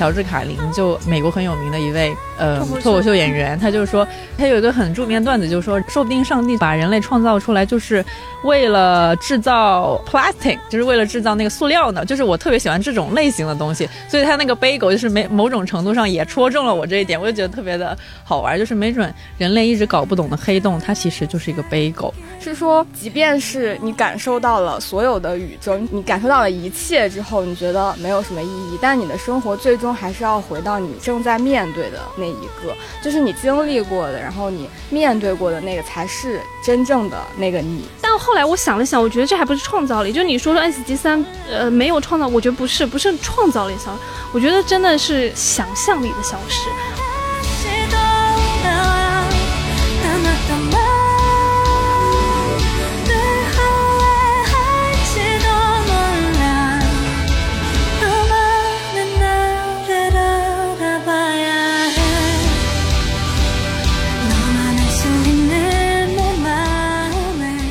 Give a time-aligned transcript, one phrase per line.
[0.00, 4.08] 乔治卡林就美国很有名的一位呃脱口秀演员，他就是说
[4.38, 8.02] 他有一个很著名的段子，就是说说不定上帝把人类创造出来就是
[8.42, 12.02] 为了制造 plastic，就是为了制造那个塑料呢。
[12.02, 17.94] 就是我特别喜欢这种类型的东西，所以他那个背狗就是没某种程度上也戳中了我这一点，我就觉得特别的
[18.24, 18.58] 好玩。
[18.58, 22.14] 就是没准人类一直搞不懂的黑洞，它其实就是一个背狗。
[22.40, 37.84] 是说，即便是你感受到了所有的宇宙，你感受到了一切之后，你觉得没有什么意义，但你的生活最终还是要回到你正在面对的那一个，就是你经历过的，然后你面对过的那个才是真正的那个你。
[38.00, 43.98] 但后来我想了想，我觉得这还不是创造力，就你说说 S G 三，呃，没有创造，我觉得不是，不是创造力消失，
[44.32, 46.68] 我觉得真的是想象力的消失。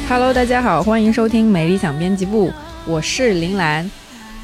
[0.10, 2.52] Hello，大家好，欢迎收听美理想编辑部，
[2.88, 3.88] 我是林兰，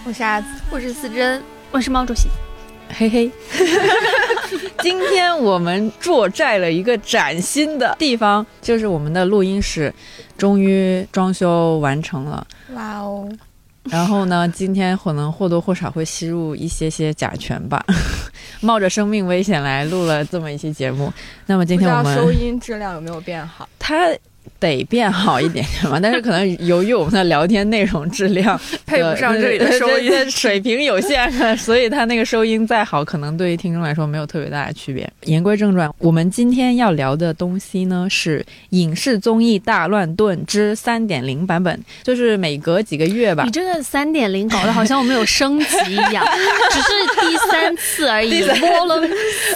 [0.05, 1.41] 我是阿紫，我是思珍，
[1.71, 2.29] 我是毛主席，
[2.95, 3.31] 嘿嘿。
[4.83, 9.91] 今天我们坐在了一个崭新的地方，就是我们的录音室，
[10.37, 12.45] 终于装修完成了。
[12.75, 13.27] 哇哦！
[13.85, 17.83] 然后呢，今天可能或多或少会吸入一些些甲醛吧，
[18.61, 21.11] 冒着生命危险来录了这么一期节目。
[21.47, 23.67] 那么今天我们收音质量有没有变好？
[23.79, 24.15] 它。
[24.59, 35.09] 得变好一点点吧，但是可能由于我们的聊天内容质量 配不上这里的收音水平有限， 所以它那个收音再好，可能对于听众来说没有特别大的区别。
[35.23, 43.43] 言归正传，我们今天要聊的东西呢是影视综艺大乱炖之三点零版本，就是每隔几个月吧。
[43.43, 46.25] 你这个三点零搞得好像我们有升级一样，
[46.71, 48.43] 只是第三次而已。
[48.45, 49.09] Volume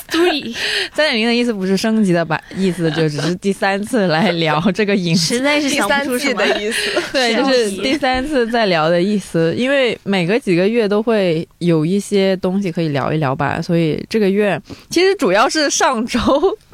[0.10, 0.56] Three，
[0.94, 2.40] 三点零的意思不是升级的吧？
[2.56, 4.90] 意思就只是第三次来聊这个。
[4.90, 9.54] 个影实在是想不出什么意思， 对，就是第三次再聊的意思。
[9.56, 16.20] 因为每隔几个月都会有一些东西可以聊一聊吧，所以这个月其实主要是上周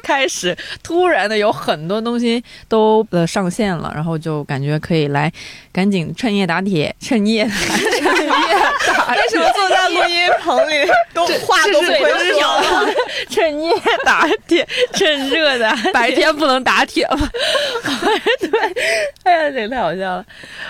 [0.02, 5.30] 开始，突然的有很多东西都呃上线了，然后就感觉可以来
[5.70, 7.95] 赶紧趁夜打铁，趁夜趁夜
[8.86, 9.14] 打。
[9.14, 11.98] 为什么坐在录音棚里 都话都不会
[12.32, 12.94] 说？
[13.30, 13.72] 趁夜
[14.04, 17.28] 打铁，趁热的， 白天不能打铁吗？
[18.40, 18.50] 对，
[19.24, 20.24] 哎呀，这个太好笑了。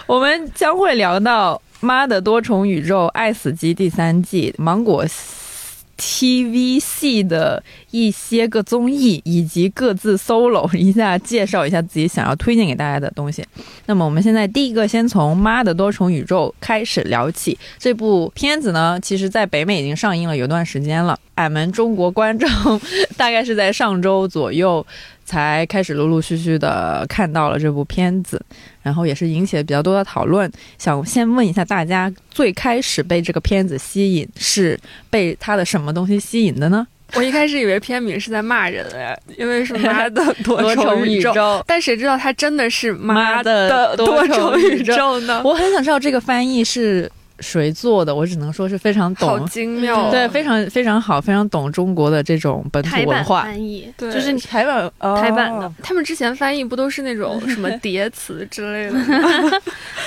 [0.07, 5.05] 我们将会聊到《妈的多重宇宙》《爱死机》第三季，芒果
[5.99, 13.45] TVC 的一些个综艺，以及各自 solo 一下，介绍一下自己想要推荐给大家的东西。
[13.87, 17.59] 那么，我们现在第一个先从《妈的多重宇宙》开始聊起。
[17.79, 22.49] 这部片子呢，其实在北美已经上映了有段时间了，俺们中国观众
[23.17, 24.87] 大概是在上周左右。
[25.27, 28.41] 才开始陆陆续续的看到了这部片子，
[28.83, 30.51] 然后也是引起了比较多的讨论。
[30.79, 34.79] 想先问一下大家，最开始被这个片子吸引是
[35.11, 36.87] 被它的什么东西吸引的呢？
[37.15, 45.43] 我一开始以为片名是在骂人哎，因为是妈的 多重宇宙，但谁知道它真的是妈的多重宇宙呢？
[45.45, 47.11] 我很想知道这个翻译是。
[47.41, 48.15] 谁做的？
[48.15, 53.43] 我只能说是非常懂，好精妙，对，非常非常好，非常懂中国的这种本土文化。
[53.43, 55.71] 翻译，对，就是台版台版的。
[55.83, 59.51] 他们之前翻译不都是那种什么叠词之类的吗？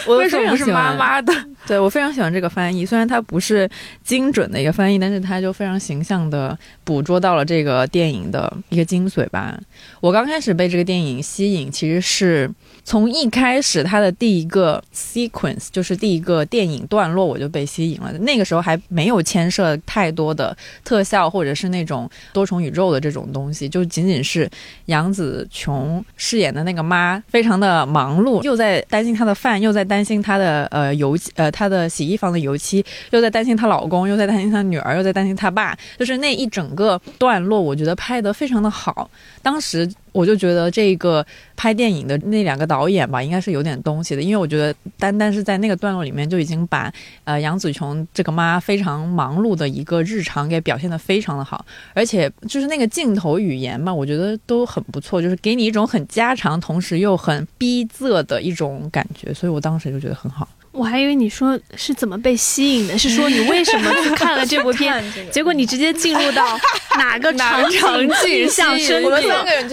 [0.07, 1.33] 为什么不是妈妈的？
[1.67, 3.69] 对我非常喜欢这个翻译，虽然它不是
[4.03, 9.59] 精准的一个翻译，但是它就非常形象的捕捉到了这个电影的一个精髓吧。
[9.99, 12.49] 我刚开始被这个电影吸引，其实是。
[12.85, 18.11] 从一开始，它的第一个 sequence 就是第一个电影段落，我就被吸引了。
[18.19, 24.49] 那个时候还没有牵涉太多的特效，或者是那种多重宇宙的这种东西，就仅仅是
[24.85, 39.09] 杨紫琼饰演的那个妈，非常的忙碌，又在担心她的饭，又在担心她的呃油呃她的洗衣房的油漆，又在担心她老公，又在担心她女儿，又在担心她爸，就是那一整个段落，我觉得拍得非常的好。
[39.41, 39.89] 当时。
[40.11, 41.23] 我就觉得这个
[41.55, 46.91] 拍电影的那两个导演吧，应该是有点东西的，因为我觉得单单是在那个段落里面就已经把
[47.25, 51.63] 呃杨紫琼这个妈非常忙碌的一个日常给表现的非常的好，
[51.93, 60.49] 而且就是那个镜头语言嘛，我觉得都很不错，就是给你一种很家常，同时又很逼仄的一种感觉，所以我当时就觉得很好。
[60.79, 66.57] 我还以为你说是怎么被吸引的，是说你为什么去看了这部片， 结果你直接进入到
[66.97, 69.09] 哪个 场景印象深刻，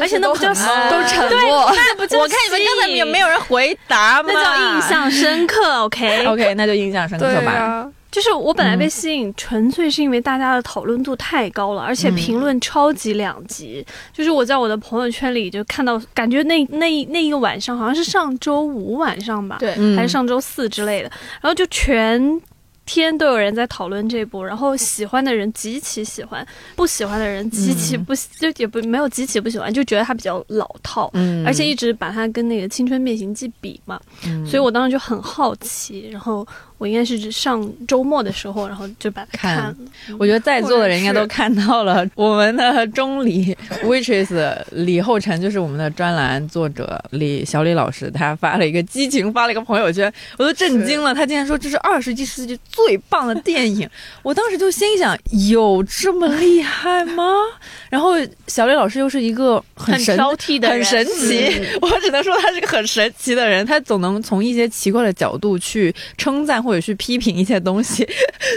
[0.01, 0.53] 而且那不叫
[0.91, 4.31] 都沉默，那不叫我看你们刚才也没有人回答吗？
[4.33, 7.87] 那叫印象深刻，OK OK，那就印象深刻吧。
[8.11, 13.85] 就是我本来被吸引，纯粹是因为大家的讨论度太高了，而且评论超级两极。
[14.13, 21.11] 就是我在我的朋友圈里就看到，感觉那那那一个晚上好像是上周五晚上吧，对，还是上周四之类的，
[21.41, 22.41] 然后就全。
[22.89, 31.11] 天都有人在讨论这部，然后喜欢的人极其喜欢，不喜欢的人极其不就也不没有极其不喜欢，就觉得它比较老套，
[31.45, 34.01] 而且一直把它跟那个《青春变形记》比嘛，
[34.47, 36.47] 所以我当时就很好奇，然后。
[36.79, 39.75] 我应该是上周末的时候，然后就把它看了。
[40.19, 51.15] 我觉得在座的人应该都看到了，我们的钟离 witches 李厚辰就是我们的专栏作者李小李老师，他发了一个激情，发了一个朋友圈，我都震惊了。
[51.15, 53.89] 他竟然说这是二十世纪最棒的电影，
[54.23, 55.17] 我当时就心想，
[55.49, 57.25] 有这么厉害吗？
[57.89, 58.13] 然后
[58.49, 66.66] 小李老师又是一个很挑剔的、很神奇， 我只能说他是个很神奇的人，他总能从一些奇怪的角度去称赞。
[66.67, 68.07] 或者去批评一些东西，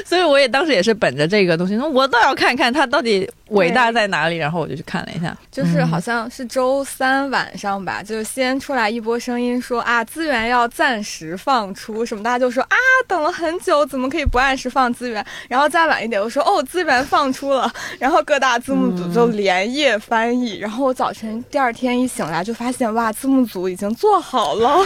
[0.06, 4.40] 所以我也当时也是本着这个东西，那我倒要看看他到底伟大在哪里。
[4.40, 12.76] 然后我就去看了一下，就是好像是周三晚上吧，就先出来一波声音说啊，资源要暂时放出什么，大家就说啊，
[13.06, 15.24] 等了很久，怎么可以不按时放资源？
[15.50, 20.58] 然后再晚一点，我说哦，资源放出了，然后各大字幕组就连夜翻译。
[20.58, 24.80] 然后我早晨第二天一醒来，就发现哇，字幕组已经做好了，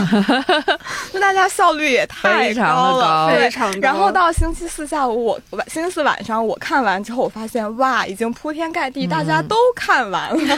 [1.14, 3.13] 那大家效率也太高了。
[3.30, 10.58] 非常，然后到星期四下午，我晚星期四晚上我看完之后，我发现哇，已经铺天盖地，大家都看完了。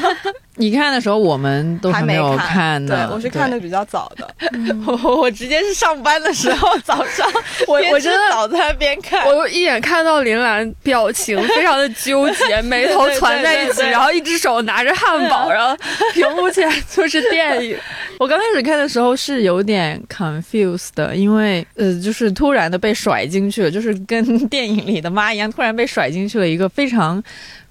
[0.58, 3.08] 你看的时候，我们都还没有看呢。
[3.08, 4.28] 对，我是看的比较早的。
[4.88, 7.30] 我我直接是上班的时候早上，
[7.68, 15.76] 我我真的早餐边看，我一眼看到林兰表情非常的纠结，眉头攒在一起，然后一只手拿着汉堡， 然后
[16.14, 17.78] 屏幕前就是电影。
[18.18, 27.22] 我刚开始看的时候是有点 confused 的，因为呃，就是突然的被甩进去了，就是跟电影里的妈一样，突然被甩进去了一个非常。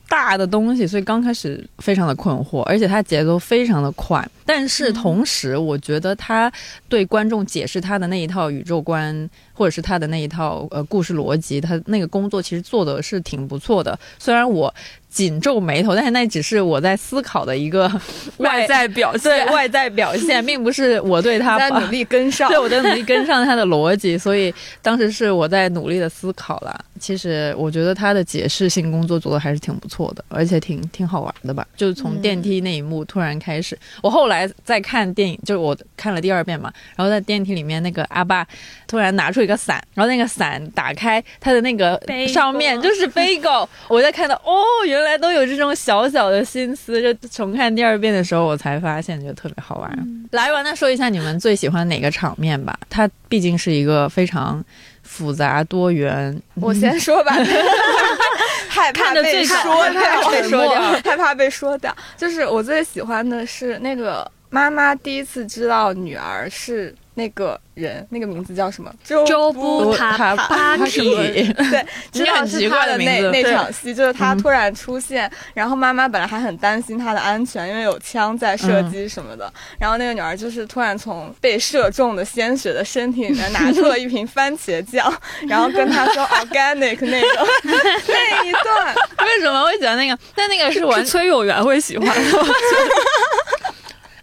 [0.09, 4.27] 大的东西，所以刚开始非常的困惑，而且它节奏非常的快。
[4.44, 6.52] 但是同时，我觉得他
[6.88, 13.99] 对观众解释他的那一套宇宙观，或者是他的那一套呃故事逻辑，他那个工作其实做的是挺不错的。
[14.19, 14.73] 虽然我。
[15.14, 17.88] 紧皱眉头，但是那只是我在思考的一个
[18.38, 24.52] 外在表现，外在表现，并不是我对他 在努力跟上，对 我在努力跟上他的逻辑，所以
[24.82, 26.85] 当时是我在努力的思考了。
[26.99, 31.64] 其实我觉得他的解释性工作做的还是挺不错的，而且挺挺好玩的吧。
[31.76, 38.46] 就是从电梯那一幕突然开始，我后来再看电影，就是我看了第二遍嘛，然后在电梯里面那个阿爸
[38.86, 45.14] 突然拿出一个伞，然后那个伞打开，他的那个上面就是飞狗， 我在看到哦，原来。
[45.25, 50.28] 都有这种小小的心思，就重看第二遍的时候，我才发现，觉得特别好玩。
[50.32, 52.78] 来，吧那说一下你们最喜欢哪个场面吧？
[52.90, 54.62] 它毕竟是一个非常
[55.05, 56.37] 复杂多元。
[56.55, 57.33] 我先 说吧，
[58.69, 59.56] 害怕被说
[59.91, 61.95] 掉，被说掉，害怕被说掉。
[62.17, 67.61] 就是我最喜欢的是那个妈妈第一次知道女儿是那个。
[67.75, 68.89] 人那个名字叫什么？
[69.05, 71.01] 周布塔巴提。
[71.13, 79.53] 对， 知道是他的那那场戏，就是他突然出现，然后妈妈本来还很担心他的安全，因为有枪在射击什么的。
[79.77, 85.13] 然后那个女儿就是突然从被射中的鲜血的身体里面拿出了一瓶番茄酱，
[85.49, 87.49] 然后跟他说 organic 那个
[88.06, 88.94] 那一段。
[89.27, 90.17] 为什么会觉得那个？
[90.37, 92.09] 但那个是我崔永元会喜欢。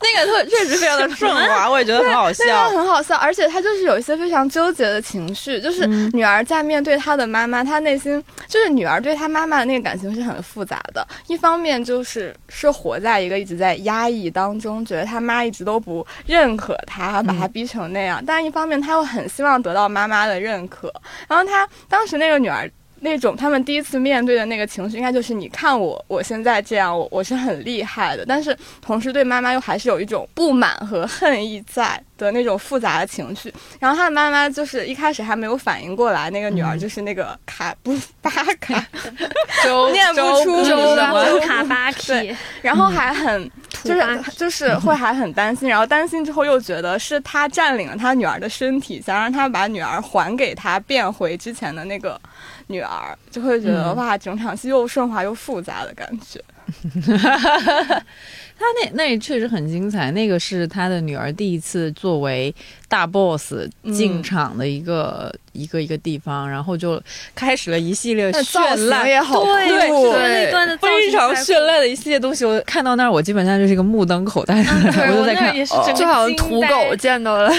[0.03, 11.07] 那个特确实非常的顺滑，我也觉得很好笑，很好笑，而且他就是有一些非常纠结的情绪，就是女儿在面对她的妈妈，她内心就是女儿对她妈妈的那个感情是很复杂的。
[11.27, 20.91] 一方面就是是活在一个一直在压抑当中，觉得他妈一直都不认可她，把她逼成那样；但一方面她又很希望得到妈妈的认可。
[21.27, 22.69] 然后她当时那个女儿。
[23.03, 33.51] 那种他们第一次面对的那个情绪，应该就是你看我，我现在这样，我我是很厉害的，但是同时对妈妈又还是有一种不满和恨意在的那种复杂的情绪。
[33.79, 38.85] 然后他的妈妈就是一开始还没有反应过来，那个女儿就是那个卡布巴卡，
[39.91, 43.49] 念不出周布卡巴 对，然后还很
[43.83, 52.21] 就是就是会还很担心，然后担心之后又觉得是他占领了他女儿的身体，想让他把女儿还给他，变回之前的那个。
[52.67, 56.39] 女儿就会觉得哇，整场戏又顺滑又复杂的感觉。
[58.61, 62.53] 他那那确实很精彩，那个是他的女儿第一次作为
[62.91, 63.53] 大 boss
[63.93, 67.01] 进场的一个、一个一个地方，然后就
[67.33, 69.07] 开始了一系列绚烂。
[69.07, 75.55] 也好酷，对，那段的非常绚烂的一系列东西，我看到那儿，我基本上就是一个目瞪口呆的，对我就在看
[75.95, 77.49] 就好像土狗见到了，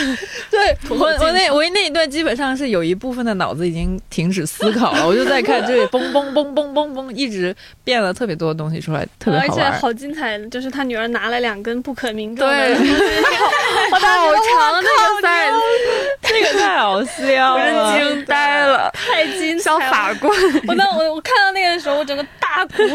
[0.50, 9.72] 对 我我那我那一段基本上是有一部分的脑子已经停止思考了，我就在看这里嘣嘣嘣嘣嘣嘣，一直变了特别多的东西出来，特别而且好玩。
[9.80, 12.76] 好精彩，就是他女儿拿了两根不可名状的，对。
[13.92, 15.48] 好好长那个赛，
[16.22, 19.90] 这个太好笑我了，我惊呆了，太精彩像了。
[19.90, 20.30] 法棍。
[20.66, 22.88] 我当我我看到那个的时候，我整个大鼓掌，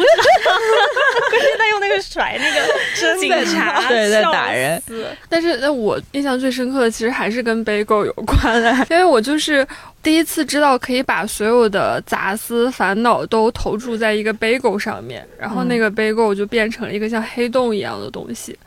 [1.31, 4.81] 可是他用那个甩那个警察，对在打人。
[5.29, 9.65] 但是，那我印象最深刻的其实还是跟 bagel 有关的，因为我就是
[10.03, 18.57] 第一次知道可以把所有的杂思烦恼都投注在一个 bagel 上面，然后那个 bagel 就变成了一个像黑洞一样的东西，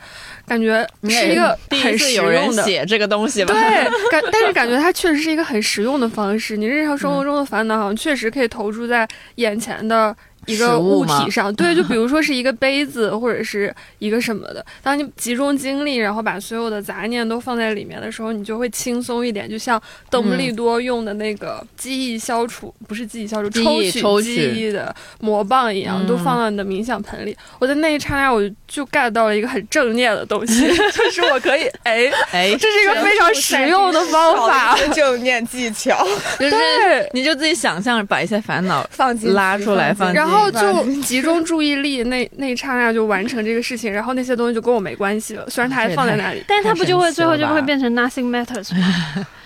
[0.50, 2.64] 感觉是一个第一次很实有人用的。
[2.64, 3.54] 写这个东西吧？
[3.54, 6.56] 对，感 但是感觉它确实是一个很实用的方式。
[6.56, 10.12] 你日常生活中的烦恼，好像确实可以投注在眼前的
[10.46, 11.54] 一个物体上。
[11.54, 14.64] 对，就比如说是一个杯子或者是一个什么的。
[14.82, 19.48] 当你集中精力，然后把所有的杂念都放在里面的时候，你就会轻松一点。
[19.48, 27.36] 就像邓布利多用的那个记忆消除，不是记忆消除，抽取记忆的魔棒一样，嗯都放到你的冥想盆里。
[27.58, 32.10] 我在那一刹那，我就 get 到了一个很正念的东西， 就是我可以哎。
[32.32, 36.06] 哎，这是一个非常实用的方法，正念技巧，
[36.38, 49.26] 就是对，你就自己想象把一些烦恼放拉出来放进然后就集中注意力，那那一刹那就完成这个事情，然后那些东西就跟我没关系了，虽然它还放在那里，但是它不就会最后就会变成 nothing matters 吗？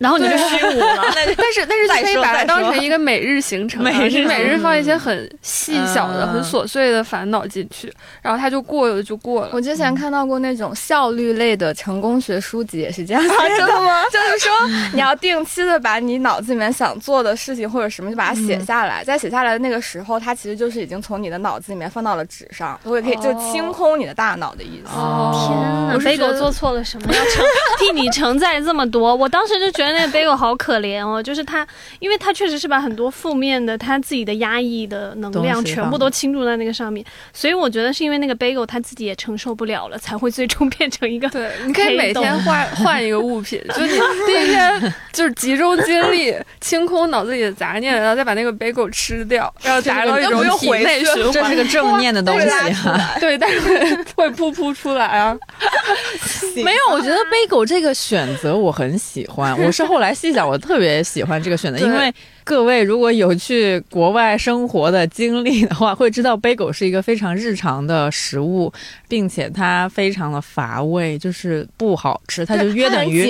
[0.00, 1.04] 然后你就虚无了。
[1.14, 7.92] 但是但是可以把它当成一个每日行程啊，每日每日放一些很细小的、嗯很琐碎的烦恼进去，
[8.22, 9.60] 然后它就过了就过了我。
[9.60, 13.28] 之前看到过那种效率类的成功学书籍，也是这样 写
[13.58, 14.02] 的吗？
[14.10, 14.52] 就是说，
[14.94, 19.04] 你要定期的把你脑子里面想做的事情或者什么，就把它写下来。
[19.04, 24.90] 在写下来的那个时候，它其实就是已经从你的脑子里面放到了纸上，我也可以就清空你的大脑的意思。
[24.96, 27.12] 哦天哪我是觉得，Bagel 做错了什么？
[27.12, 27.44] 要承
[27.78, 29.14] 替你承载这么多？
[29.14, 31.66] 我当时就觉得那个 Bagel 好可怜哦， 就是他，
[31.98, 43.92] 因为他确实是把很多负面的他自己的压抑的能量全部都倾注在那个上面，所以我觉得是因为那个 Bagel 他自己也承受不了了，才会最终变成一个对，你可以每天换换一个物品， 就你
[44.26, 51.32] 第一天就是集中精力，清空脑子里的杂念，然后再把那个 bagel 吃掉，然后达到一种不用回体内去循环。
[51.32, 53.16] 这是个正念的东西啊。
[53.20, 53.60] 对，但是
[54.14, 55.36] 会噗噗出来啊。
[56.56, 59.58] 没有，我觉得 bagel 这个选择我很喜欢。
[59.60, 62.12] 我是后来细想，我特别喜欢这个选择，因为
[62.44, 68.72] 各位如果有去国外生活的经历的话，会知道 bagel 是一个非常日常的食物，
[69.08, 73.24] 并且它非常的乏味，就是不好吃，它就约等于。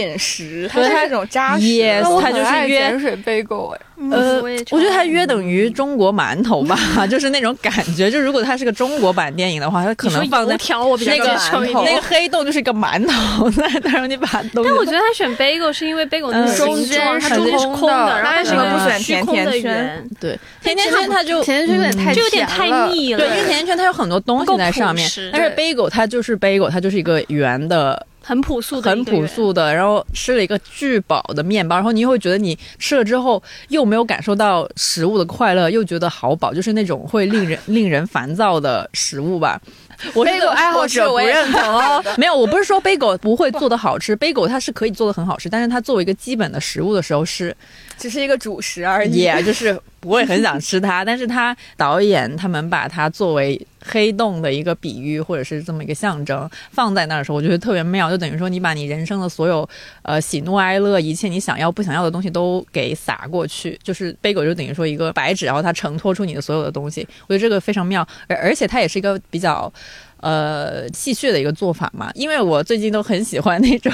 [0.69, 2.03] 它是那种扎实。
[2.21, 3.81] 它就是很爱约碱水 bagel 哎，
[4.11, 8.11] 呃，我觉得它约等于中国馒头吧， 就是那种感觉。
[8.11, 11.61] 就如果它是个中国版电影的话，它可能放在我比较那个接受。
[11.85, 23.19] 那个黑洞就是一个馒头， 那当然你把东西但我觉得他选 bagel 是因为 bagel 中间它中间是空的，然后它是一个那为什么不选甜甜圈，对甜甜圈它就甜甜圈有点太就有点太甜了腻了。
[23.19, 29.27] 对，因为甜甜圈它有很多东西在上面但是 bagel 它就是 bagel，它就是一个圆的，很朴素的，很朴。
[29.27, 39.61] 素的，然后吃了一个巨饱的面包，然后你又会觉得你吃了之后又没有感受到食物的快乐，又觉得好饱，就是那种会令人令人烦躁的食物吧。
[40.15, 42.03] 我是个爱好者不认同哦。
[42.17, 47.55] 没有，我不是说 bagel 不会做的好吃，bagel 它是可以做的很好吃，但是它作为一个基本的食物的时候是
[47.99, 49.19] 只是一个主食而已。
[49.19, 59.69] 也就是不会很想吃它，但是它导演他们把它作为黑洞的一个比喻或者是这么一个象征放在那儿的时候，我觉得特别妙，就等于说你把你人生的所有
[60.03, 69.73] 呃喜怒哀乐，一切你想要不想要的东西都给撒过去，就是杯狗就等于说一个白纸，然后它承托出你的所有的东西，我觉得这个非常妙，而而且它也是一个比较。
[70.23, 73.93] 呃，戏谑的一个做法嘛，因为我最近都很喜欢那种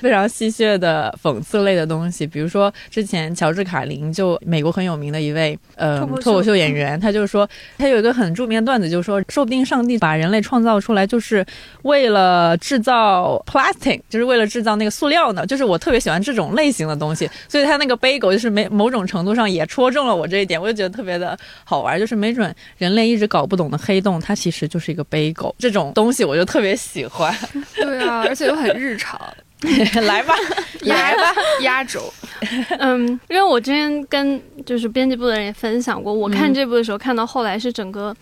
[0.00, 6.56] 非常戏谑的讽刺类的东西，比如说之前乔治卡林就美国很有名的一位呃脱口秀。
[6.56, 11.44] 演员，他就说他有一个很著名的段子，就是说说不定上帝把人类创造出来就是
[11.82, 27.34] 为了制造 plastic，就是为了制造那个塑料呢，就是我特别喜欢这种类型的东西，所以他那个 bagel 就是没某种程度上也戳中了我这一点，我就觉得特别的好玩，就是没准人类一直搞不懂的黑洞，它其实就是一个 bagel 这种东西，我就特别喜欢。
[27.74, 29.20] 对啊，而且又很日常，
[30.06, 30.34] 来吧，
[30.82, 32.12] 来吧，压轴。
[32.78, 38.14] 嗯，因为我之前跟就是编辑部的人也分享过，我看嗯这部的时候看到后来是整个。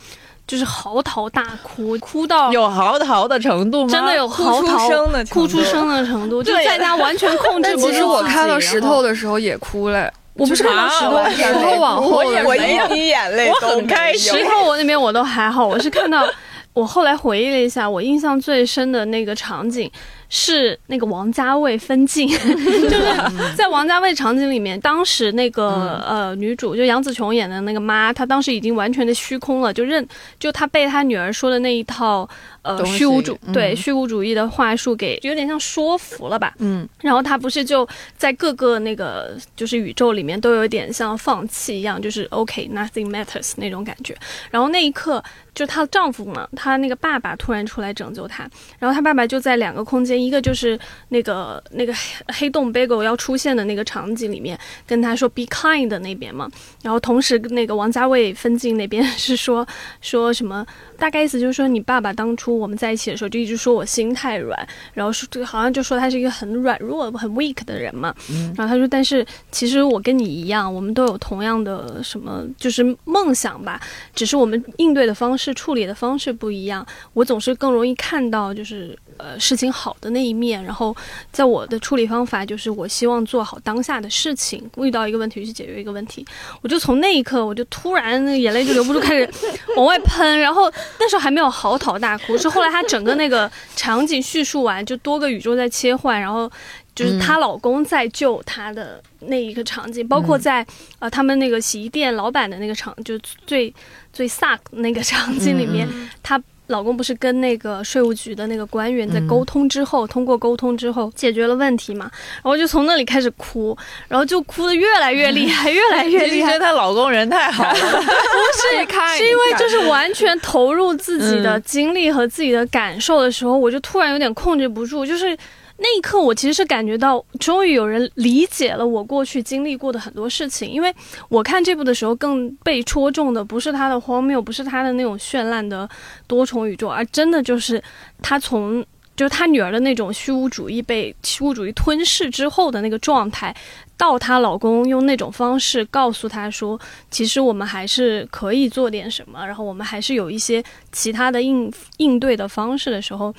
[0.47, 3.89] 就是嚎啕大哭，哭到有嚎啕的程度吗？
[3.91, 7.99] 真的有嚎啕声的哭出声的程度，就在家完全控制不住自己。
[7.99, 16.29] 实我看到石头，的时候也哭了，我不是看到石头石头往后我一滴眼泪我都很开心没有石头我那边我都还好，我是看到
[16.75, 19.89] 我后来回忆了一下，我印象最深的那个场景
[20.29, 30.05] 是那个王家卫分镜， 就是在王家卫场景里面，当时那个、呃女主就杨紫琼演的那个妈，她当时已经完全的虚空了，就认
[30.41, 32.29] 就她被她女儿说的那一套
[32.65, 33.53] 呃虚无主嗯。
[33.53, 44.17] 对虚无主义的话术给有点像说服了吧，嗯，然后他不是就在各个那个就是宇宙里面都有点像放弃一样，就是 OK nothing matters 那种感觉。
[44.51, 45.23] 然后那一刻，
[45.55, 50.79] 就她丈夫嘛，她那个爸爸突然出来拯救她，然后她爸爸就在两个空间，一个就是
[51.11, 56.51] 那个那个黑黑洞 bagel 要出现的那个场景里面，跟她说 be kind 的那边嘛，
[56.83, 59.67] 然后同时那个王家卫分镜那边是说
[60.01, 60.67] 说什么，
[60.99, 68.15] 大概意思就是说你爸爸当初我们在一起的时候就一直说我心太软，然后说这个好像就说他是一个很软弱、很 weak 的人嘛。
[68.57, 73.81] 然后他说，但是其实我跟你一样，我们都有同样的什么，就是梦想吧，
[74.15, 76.87] 只是我们应对的方式、处理的方式不一样。
[77.13, 80.95] 我总是更容易看到就是呃事情好的那一面，然后
[81.33, 86.25] 在我的处理方法就是我希望做好当下的事情，遇到一个问题去解决一个问题。
[86.63, 89.29] 我就从那一刻，我就突然那个眼泪就流不住， 开始
[89.77, 90.39] 往外喷。
[90.41, 96.51] 然后那时候还没有嚎啕大哭，是后来她整个那个场景叙述完，就多个宇宙在切换，然后
[96.95, 100.67] 就是她老公在救她的那一个场景，包括在
[100.99, 103.73] 呃他们那个洗衣店老板的那个场，就最
[104.13, 105.89] 最 suck 那个场景里面，
[106.23, 106.41] 她。
[106.69, 113.77] 老公不是跟那个税务局的那个官员在沟通之后，通过沟通之后解决了问题嘛，然后就从那里开始哭，
[114.09, 116.65] 然后就哭的越来越厉害，越来越厉害 觉得。
[116.65, 125.37] 她老公人太好了， 不是看是因为就是完全投入自己的嗯经历和自己的感受的时候，我就突然有点控制不住，就是。
[125.77, 130.71] 那一刻，我其实是感觉到，终于有人理解了我过去经历过的很多事情。
[130.71, 130.95] 因为
[131.29, 135.89] 我看这部的时候，更被戳中的不是他的荒谬，不是他的那种绚烂的
[136.27, 137.83] 多重宇宙，而真的就是
[138.23, 138.85] 他从
[139.17, 143.55] 就是他女儿的那种虚无主义被虚无主义吞噬之后的那个状态，
[143.97, 146.79] 到她老公用那种方式告诉她说，
[147.11, 153.33] 其实我们还是可以做点什么，然后我们还是有一些其他的应应对的方式的时候，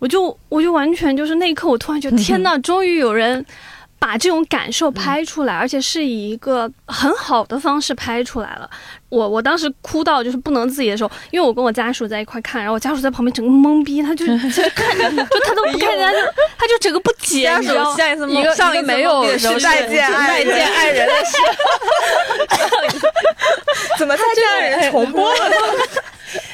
[0.00, 3.46] 我就我就完全就是那一刻，我突然觉得天呐， 终于有人。
[4.02, 8.66] 把这种感受拍出来，而且是以一个很好的方式拍出来了。
[9.10, 17.96] 我我当时哭到就是不能自己的时候，因为我跟我家属在一块看，然后我家属在旁边整个懵逼，他就 就看着，就他都不看人家，就他就整个不解，家属你知道吗？
[17.98, 21.36] 下一次一个上一次没有梦的时候再见爱人再见爱人的事，
[23.98, 25.54] 怎么再见人重播了呢？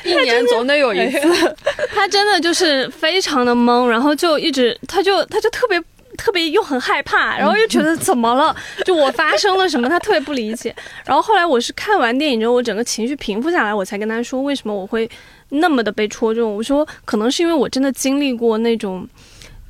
[0.04, 1.56] 一年总得有一次。
[1.94, 5.82] 他真的就是非常的懵，然后就一直，他就他就特别
[6.16, 8.54] 特别又很害怕，然后又觉得怎么了？
[8.84, 9.88] 就我发生了什么？
[9.88, 10.74] 他特别不理解。
[11.04, 15.08] 然后后来我是看完电影之后，我整个情绪平复下来，我才跟他说为什么我会
[15.50, 16.54] 那么的被戳中。
[16.54, 19.06] 我说可能是因为我真的经历过那种，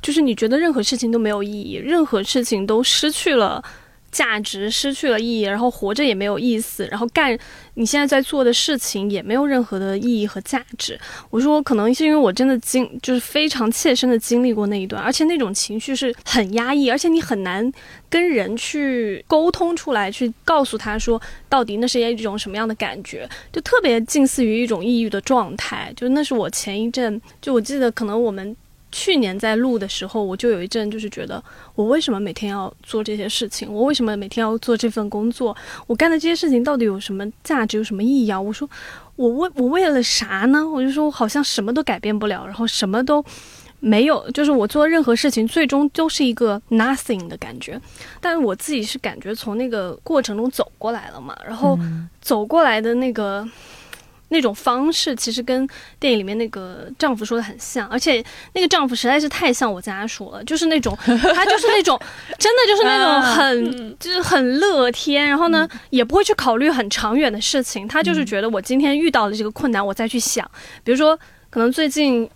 [0.01, 3.63] 就是你觉得任何事情都没有意义，任何事情都失去了。
[4.17, 7.37] 价值失去了意义，然后活着也没有意思，然后干
[7.75, 10.99] 你现在在做的事情也没有任何的意义和价值。
[11.29, 17.71] 我说可能是因为我真的经就是非常切身的经历过那一段，而且那种情绪是很压抑，而且你很难
[18.09, 25.93] 跟人去沟通出来，去告诉他说到底那是一种什么样的感觉，就特别近似于一种抑郁的状态。
[25.95, 28.57] 就那是我前一阵，就我记得可能我们。
[28.91, 31.43] 去年在录的时候，我就有一阵就是觉得，
[31.75, 33.71] 我为什么每天要做这些事情？
[33.71, 35.55] 我为什么每天要做这份工作？
[35.87, 38.39] 我干的这些事情到底有什么价值，有什么意义啊？
[38.39, 38.69] 我说，
[39.15, 40.67] 我为我为了啥呢？
[40.67, 43.23] 我就说我好像什么都改变不了，然后什么都
[43.79, 47.79] 没有，就是我做任何事情最终都是一个 nothing 的感觉。
[48.21, 51.77] 但是我自己是感觉从那个过程中走过来了嘛，然后
[52.21, 53.47] 走过来的那个。
[54.29, 55.67] 那种方式其实跟
[55.99, 61.99] 电影里面那个丈夫说的很像，而且那个丈夫实在是太像我家属了，就是那种 他就是那种
[62.37, 70.49] 真的就是那种很、就是很乐天，然后呢、也不会去考虑很长远的事情，他就是觉得我今天遇到了这个困难，我再去想，
[70.83, 71.17] 比如说
[71.49, 72.29] 可能最近。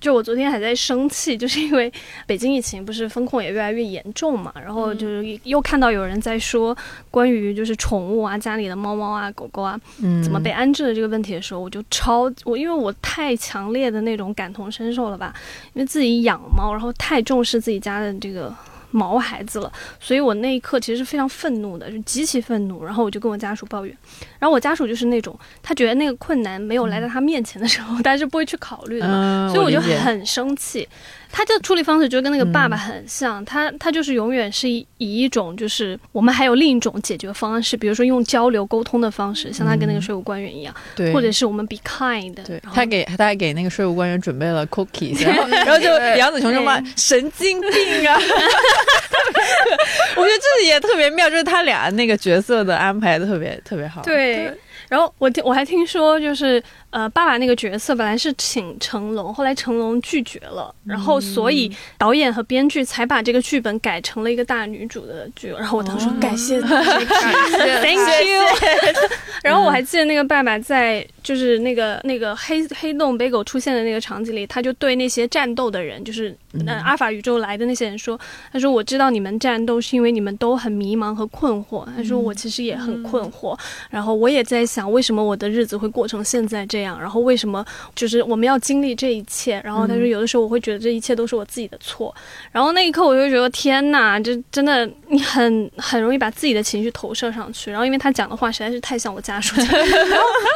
[0.00, 1.92] 就我昨天还在生气， 就是因为
[2.26, 6.76] 北京疫情不是风控也越来越严重嘛，然后就是又看到有人在说
[7.10, 10.22] 关于就是宠物啊，家里的猫猫啊、狗狗啊，嗯。
[10.22, 15.32] 怎么被安置的这个问题的时候，我就超我因为我太强烈的那种感同身受了吧，
[15.72, 18.52] 因为自己养猫，然后太重视自己家的这个
[18.90, 22.84] 毛孩子了，所以我那一刻其实是非常愤怒的，就极其愤怒。
[22.84, 23.96] 然后我就跟我家属抱怨，
[24.38, 30.88] 然后我家属就是那种他觉得那个困难没有来到他面前的时候， 他是不会去考虑的嘛，嗯，所以我就很生气。
[31.36, 48.16] 他这处理方式就跟那个爸爸很像，他他就是永远是以以一种就是我们还有另一种解决方式，比如说用交流沟通的方式，像他跟那个税务官员一样，对，或者是我们 be kind，对他给他还给那个税务官员准备了 cookies， 然后然后就杨子琼就骂神经病啊！
[50.16, 54.00] 我觉得这也特别妙，就是他俩那个角色的安排特别特别好。
[54.00, 54.50] 对。
[54.88, 56.62] 然后我听我还听说，就是
[56.96, 65.48] 呃，爸爸那个角色本来是请成龙，后来成龙拒绝了，然后所以导演和编剧才把这个剧本改成了一个大女主的剧。
[65.48, 68.40] 然后我当时说哦感谢 感谢 Thank you。
[69.44, 78.18] 然后我还记得那个爸爸在就是那个那个黑黑洞 bagel 出现的那个场景里，他就对那些战斗的人，就是那阿尔法宇宙来的那些人说
[78.50, 81.86] ：“他说我知道你们战斗是因为你们都很迷茫和困惑。
[81.94, 83.54] 他说我其实也很困惑，
[83.90, 89.60] 然后我也在想为什么我的日子会过成现在这样，然后为什么就是我们要经历这一切。
[89.64, 92.14] 然后他说有的时候我会觉得这一切都是我自己的错。
[92.52, 97.70] 然后那一刻我就觉得天哪，这真的你很很容易把自己的情绪投射上去。
[97.70, 99.56] 然后因为他讲的话实在是太像我家属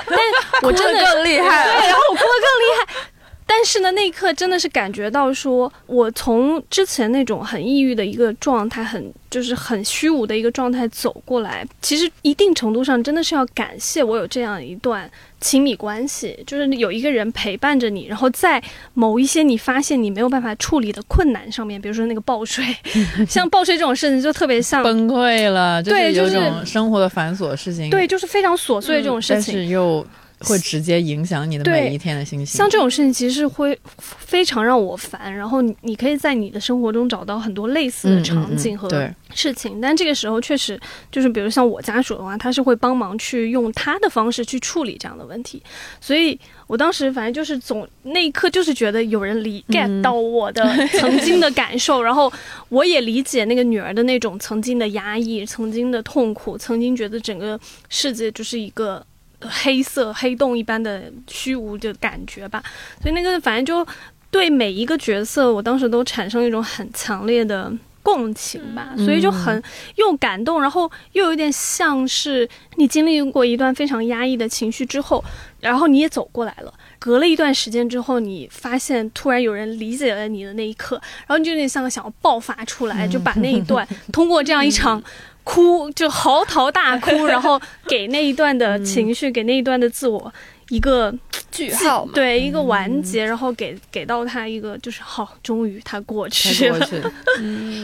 [0.06, 0.18] 但
[0.62, 3.09] 我真的 更厉害对，然后我哭得更厉害。
[3.52, 15.10] 但是呢，那一刻真的是感觉到说，我从之前那种很抑郁的一个状态，很就是很虚无的一个状态走过来，其实一定程度上真的是要感谢我有这样一段
[15.40, 18.62] 亲密关系，就是有一个人陪伴着你，然后在
[18.94, 22.64] 某一些你发现你没有办法处理的困难上面，比如说那个报税，
[23.28, 29.54] 像报税这种事情就特别像，崩溃了，对就是生活的繁琐事情，对，就是非常琐碎的这种事情但情。
[29.54, 30.06] 是又
[30.40, 32.46] 会直接影响你的每一天的心情。
[32.46, 35.34] 像这种事情，其实会非常让我烦。
[35.34, 45.62] 然后你你可以在你的生活中找到很多类似的嗯场景和嗯嗯对事情，但这个时候确实就是，比如像我家属的话，他是会帮忙去用他的方式去处理这样的问题。
[46.00, 50.64] 所以我当时反正就是总那一刻就是觉得有人理 get 到我的
[50.98, 52.32] 曾经的感受，然后
[52.70, 59.04] 我也理解那个女儿的那种曾经的压抑、曾经的痛苦、曾经觉得整个世界就是一个。
[59.40, 62.62] 黑色黑洞一般的虚无的感觉吧，
[63.00, 63.90] 所以那个反正就
[64.30, 67.72] 对每一个角色，我当时都产生一种很强烈的
[68.02, 69.62] 共情吧，所以就很
[69.96, 75.24] 又感动，然后又有点像是你经历过一段非常压抑的情绪之后，
[75.60, 76.72] 然后你也走过来了。
[76.98, 85.02] 隔了一段时间之后，你发现突然有人理解了你的那一刻，然后你就有点像个想要爆发出来，就把那一段 通过这样一场
[85.50, 90.32] 哭，就嚎啕大哭， 然后给那一段的情绪，给那一段的自我
[90.68, 91.12] 一个
[91.50, 96.78] 句号嘛，对一个完结，然后给给到他一个就是好，终于他过去了。
[96.78, 97.02] 过去。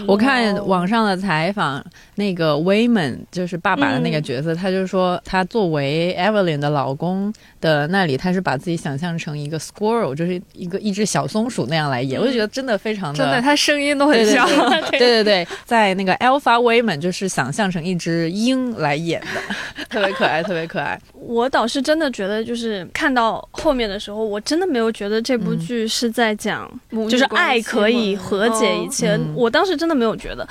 [0.06, 1.84] 我看网上的采访，
[2.16, 14.46] 那个 Wayman 就是爸爸的那个角色，他就说他作为 Evelyn 的老公的那里，他是把自己想象成一个 squirrel，就是一个一只小松鼠那样来演，我就觉得真的非常的真的，他声音都很像。
[14.90, 14.98] 对 对。
[14.98, 19.54] 对对，在那个 Alpha Wayman 就是想象成一只鹰来演的，
[19.88, 21.00] 特别可爱，特别可爱。
[21.12, 26.70] 我倒是真的觉得，就是看到后面的时候，我真的没有觉得这部剧是在讲，
[27.10, 29.16] 就是爱可以和解一切。
[29.16, 29.34] 嗯。
[29.34, 30.46] 我当时真的没有觉得，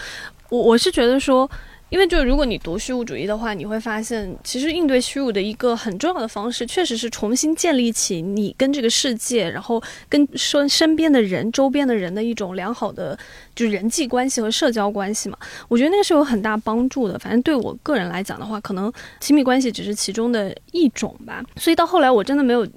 [0.49, 1.49] 我我是觉得说。
[1.89, 13.17] 因为就如果你读虚无主义的话，你会发现，其实应对虚无的一个很重要的方式，确实是重新建立起你跟这个世界，然后跟身身边的人、周边的人的一种良好的
[13.55, 15.37] 就是人际关系和社交关系嘛。
[15.67, 17.17] 我觉得那个是有很大帮助的。
[17.17, 21.43] 反正对我个人来讲的话，可能亲密关系只是其中的一种吧。
[21.55, 22.67] 所以到后来，我真的没有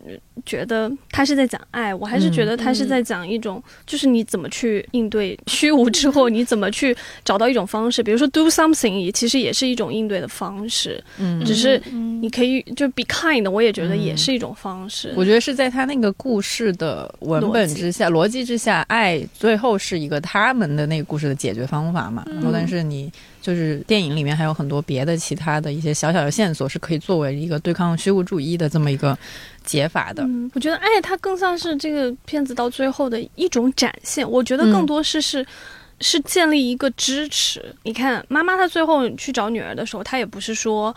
[0.47, 8.03] 觉得他是在讲爱，我还是觉得他是在讲一种，就是你怎么去应对虚无之后，你怎么去找到一种方式。
[8.03, 11.03] 比如说 do something，也其实也是一种应对的方式。
[11.19, 11.81] 嗯，只是
[12.21, 15.13] 你可以就 be kind，我也觉得也是一种方式。
[15.17, 22.25] 我觉得是在他那个故事的文本之下、逻辑之下，爱最后是一个他们的那个故事的解决方法嘛。
[22.27, 29.17] 然后，但是你就是电影里面还有很多别的其他的一些小小的线索，是可以作为一个对抗虚无主义的这么一个
[29.65, 30.23] 解法的。
[30.25, 34.29] 嗯，我觉得爱它更像是这个片子到最后的一种展现。
[34.29, 35.47] 我觉得更多是是、
[36.01, 37.75] 是建立一个支持。
[37.83, 40.95] 你看，妈妈她最后去找女儿的时候，她也不是说。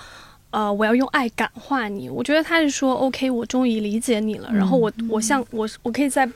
[0.52, 2.10] 呃，我要用爱感化你。
[2.10, 4.52] 我觉得他是说，OK，我终于理解你了。
[4.54, 6.30] 然后我，我像我，我可以在，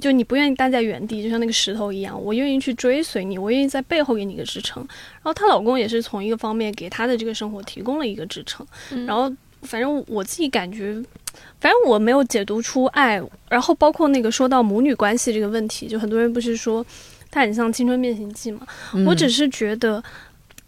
[0.00, 4.86] 就你不愿意待在原地，就像那个石头一样，我愿意去追随你，我愿意在背后给你一个支撑。
[5.14, 8.66] 然后她老公也是从一个方面给她的这个生活提供了一个支撑。
[9.06, 10.94] 然后，反正我自己感觉，
[11.60, 13.22] 反正我没有解读出爱。
[13.48, 16.84] 然后包括那个说到母女关系这个问题，就很多人不是说。
[17.34, 18.66] 它很像《青春变形记》嘛。
[18.92, 20.04] 嗯我只是觉得，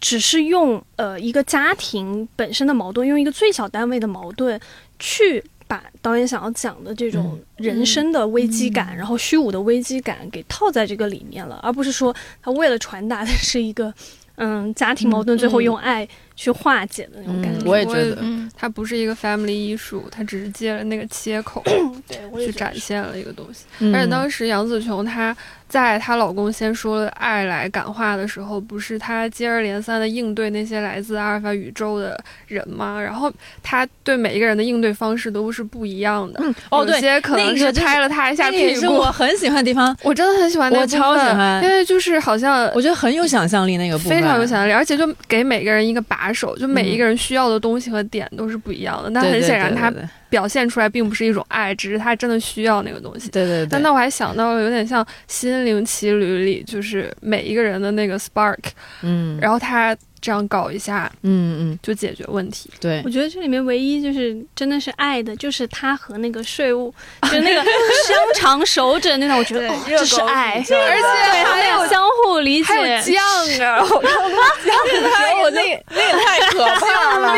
[0.05, 4.61] 只是用呃一个家庭本身的矛盾，用一个最小单位的矛盾
[4.99, 5.43] 去。
[5.67, 13.91] 把导演想要讲的这种人生的危机感，然后虚无的危机感给套在这个里面了，而不是说他为了传达的是一个，
[14.35, 17.65] 嗯，家庭矛盾最后用爱去化解的那种感觉。
[17.65, 21.63] 嗯我也觉得，嗯，它不是一个 family 艺术，它只是借了那个切口
[22.07, 23.65] 对，去展现了一个东西。
[23.79, 25.35] 嗯而且当时杨紫琼她
[25.67, 33.01] 在她老公先说了爱来感化的时候，不是她接二连三的应对那些来自阿尔法宇宙的人吗？
[33.01, 33.31] 然后
[33.63, 36.39] 她对每一个人的应对方式都是不一样的。
[36.43, 38.81] 嗯哦对，有些可能是那是拍了他一下那个也屁股。
[38.81, 49.11] 是我很喜欢的地方， 我真的很喜欢那个部分超喜欢因为就是好像我觉得很有想象力那个部分，非常有想象力，而且就给每个人一个把手，就每一个人需要的东西和点都是不一样的。
[49.13, 49.93] 但对对很显然，他
[50.27, 53.29] 表现出来并不是一种爱，只是他真的需要那个东西。
[53.29, 58.57] 对对对，但那我还想到了有点像《心灵奇旅》里，就是每一个人的那个 spark，
[59.03, 62.67] 嗯，然后他这样搞一下嗯嗯就解决问题。
[62.81, 73.23] 对我，觉得这里面唯一就是真的是爱的，就是他和那个税务， 就是那个香肠手指那种，我觉得、哦、 这是爱，而且对他们有相互理解，还有酱
[73.67, 73.85] 啊！
[73.85, 77.35] 我看太我那个那个太可怕了，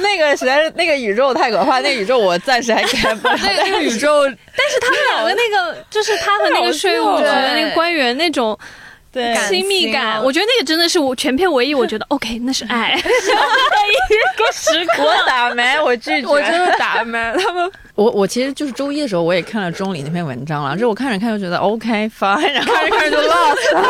[0.00, 3.36] 那个实在是那个宇宙太可怕，那个宇宙我暂时还 get 不了。
[3.36, 8.58] 那个宇宙但是他们两个那个，就是他和那个税务局的那个官员那种。
[9.14, 15.04] 对亲密感，我觉得那个真的是我全片唯一我觉得 OK，那是爱，一个时刻。
[15.04, 16.26] 我打没，我拒绝。
[16.26, 17.70] 我真的打没他们。
[17.94, 23.82] 我我其实就是周一的时候，我也看了钟离那篇文章了，就我看着看着就觉得 OK fine，然后看着看着就 lost 了。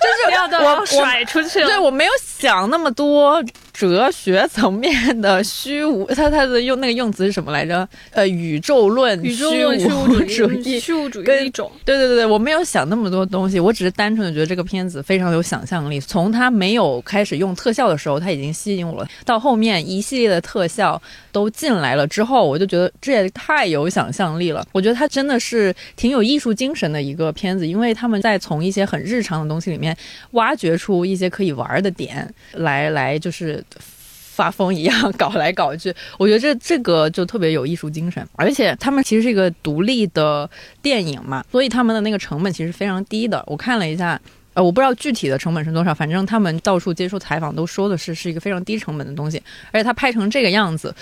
[0.00, 1.66] 就是我我甩出去了。
[1.66, 3.42] 对我没有想那么多
[3.78, 7.88] 哲学层面的虚无， 他他的用那个用词是什么来着？
[8.10, 11.70] 呃，宇宙论、宇宙论虚虚无无 主义，虚无主义跟的一种。
[11.84, 16.00] 对对对对，我没有想那么多东西，我只是单纯的觉得这个片子非常有想象力。
[16.00, 24.66] 从他没有开始用特效的时候，他已经吸引我了，到后面一系列的特效都进来了之后，我就觉得这也太有想象力了。
[24.72, 29.96] 我觉得他真的是挺有艺术精神的一个片子，因为他们在从一些很日常的东西里面
[30.32, 33.64] 挖掘出一些可以玩的点来，来就是。
[33.78, 40.48] 发疯一样搞来搞去，我觉得这这个就特别有艺术精神，而且他们其实是一个独立的
[40.80, 43.42] 电影嘛，所以他们的那个成本其实非常低的。
[43.48, 44.20] 我看了一下，
[44.54, 50.94] 呃，我不知道具体的成本是多少，反正他们到处接受采访都说的是是一个非常低成本的东西，而且他拍成这个样子。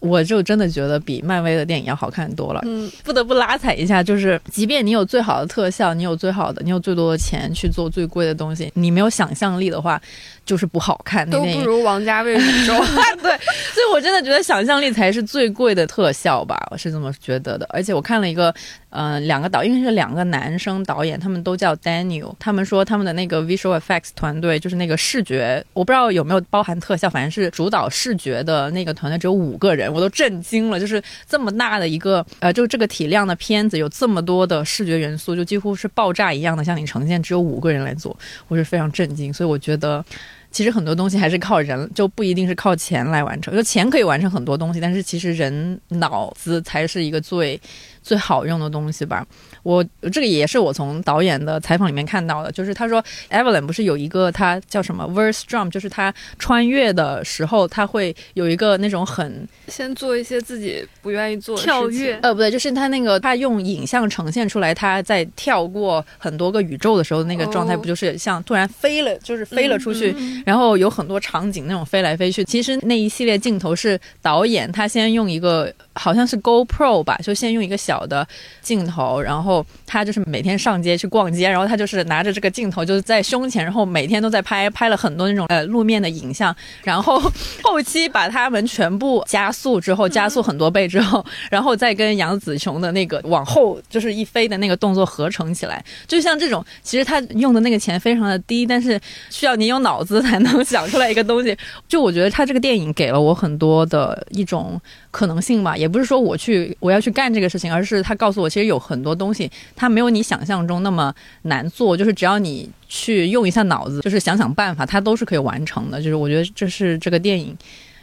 [0.00, 2.60] 我就真的觉得比漫威的电影要好看多了。
[2.64, 10.00] 嗯，不得不拉踩一下，就是即便你有最好的特效，你有最好的，你有最多的钱去做最贵的东西，你没有想象力的话，
[10.48, 11.28] 就是不好看。
[11.28, 12.72] 都不如王家卫宇宙。
[13.20, 13.36] 对，
[13.74, 17.66] 所以我真的觉得想象力才是最贵的特效吧，我是这么觉得的。
[17.68, 18.54] 而且我看了一个，
[18.88, 40.04] 呃，两个导，因为是两个男生导演，他们都叫 Daniel，他们说他们的那个 visual effects 团队，就是那个视觉，我不知道有没有包含特效，反正是主导视觉的那个团队只有五个人，我都震惊了，就是这么大的一个，呃，就这个体量的片子，有这么多的视觉元素，就几乎是爆炸一样的向你呈现，只有五个人来做，我是非常震惊，所以我觉得。
[40.50, 43.54] 其实很多东西还是靠人，就不一定是靠钱来完成。
[43.54, 47.60] 就钱可以完成很多东西，但是其实人脑子才是一个最
[48.02, 49.26] 最好用的东西吧。
[49.62, 62.18] 我这个也是我从导演的采访里面看到的，就是他说 Evelyn 不是有一个他叫什么 verse drum，就是他穿越的时候，他会有一个那种很先做一些自己不愿意做的跳跃。
[62.22, 67.78] 呃不对，就是他那个他用影像呈现出来，他在跳过很多个宇宙的时候那个状态，哦。
[67.78, 70.42] 不就是像突然飞了，就是飞了出去，嗯。
[70.44, 72.44] 然后有很多场景那种飞来飞去。
[72.44, 78.26] 其实那一系列镜头是导演他先用一个好像是 GoPro 吧，就先用一个小的
[78.60, 87.18] 镜头，然后后他就是每天上街去逛街，然后他就是拿着这个镜头就是在胸前，然后每天都在拍，拍了很多那种呃路面的影像，然后
[87.64, 101.56] 后期把他们全部加速之后，加速很多倍之后，然后再跟杨紫琼的那个往后就是一飞的那个动作合成起来，就像这种，其实他用的那个钱非常的低，但是需要你有脑子才能想出来一个东西。
[101.88, 104.80] 就我觉得他这个电影给了我很多的一种
[105.10, 109.37] 可能性吧，也不是说我去我要去干这个事情，而是他告诉我，其实有很多东西
[109.76, 116.00] 它没有你想象中那么难做，就是只要你去用一下脑子，就是想想办法，它都是可以完成的。
[116.00, 117.54] 就是我觉得这是这个电影。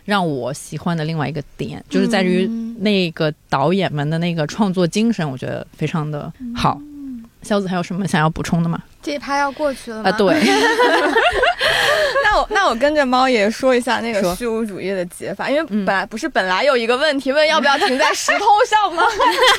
[0.06, 2.46] 让我喜欢的另外一个点，就是在于
[2.78, 6.80] 那个导演们的那个创作精神，我觉得非常的好。
[7.42, 8.80] 肖子还有什么想要补充的吗？
[9.02, 10.10] 这一趴要过去了吗？
[10.12, 10.28] 啊，对，
[12.36, 19.04] 那那我那我跟着猫爷说一下那个虚无主义的解法，因为嗯本来、不是本来有一个问题问要不要停在石头上吗？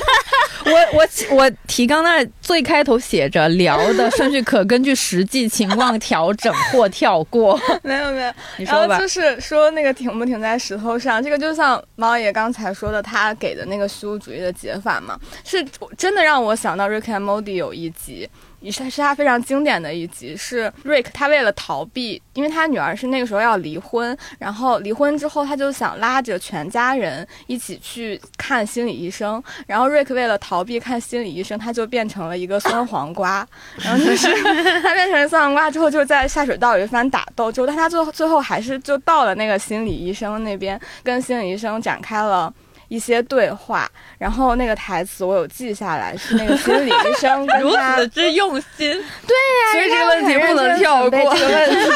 [0.67, 7.59] 我我我提纲那最开头写着聊的 顺序可根据实际情况调整或跳过。
[7.83, 15.65] 没有没有，你说吧然后就，是说那个停不停在石头上，这个就像猫爷刚才说的，他给的那个虚无主义的解法嘛，是
[15.97, 18.29] 真的让我想到 Rick and Morty 有一集。
[18.67, 34.27] 也是是他非常经典的一集，是 Rick 他为了逃避，因为他女儿是那个时候要离婚，然后离婚之后他就想拉着全家人一起去看心理医生，然后 Rick 为了逃避看心理医生，他就变成了一个酸黄瓜，然后就是
[34.83, 42.53] 他变成酸黄瓜之后，就在下水道有一番打斗之后，但他最后最后还是就到了那个心理医生那边，跟心理医生展开了。
[42.89, 51.11] 一些对话，然后那个台词我有记下来，是那个心理医生跟如此之用心，对呀所以这个问题不能跳过。
[51.11, 51.77] 这个问题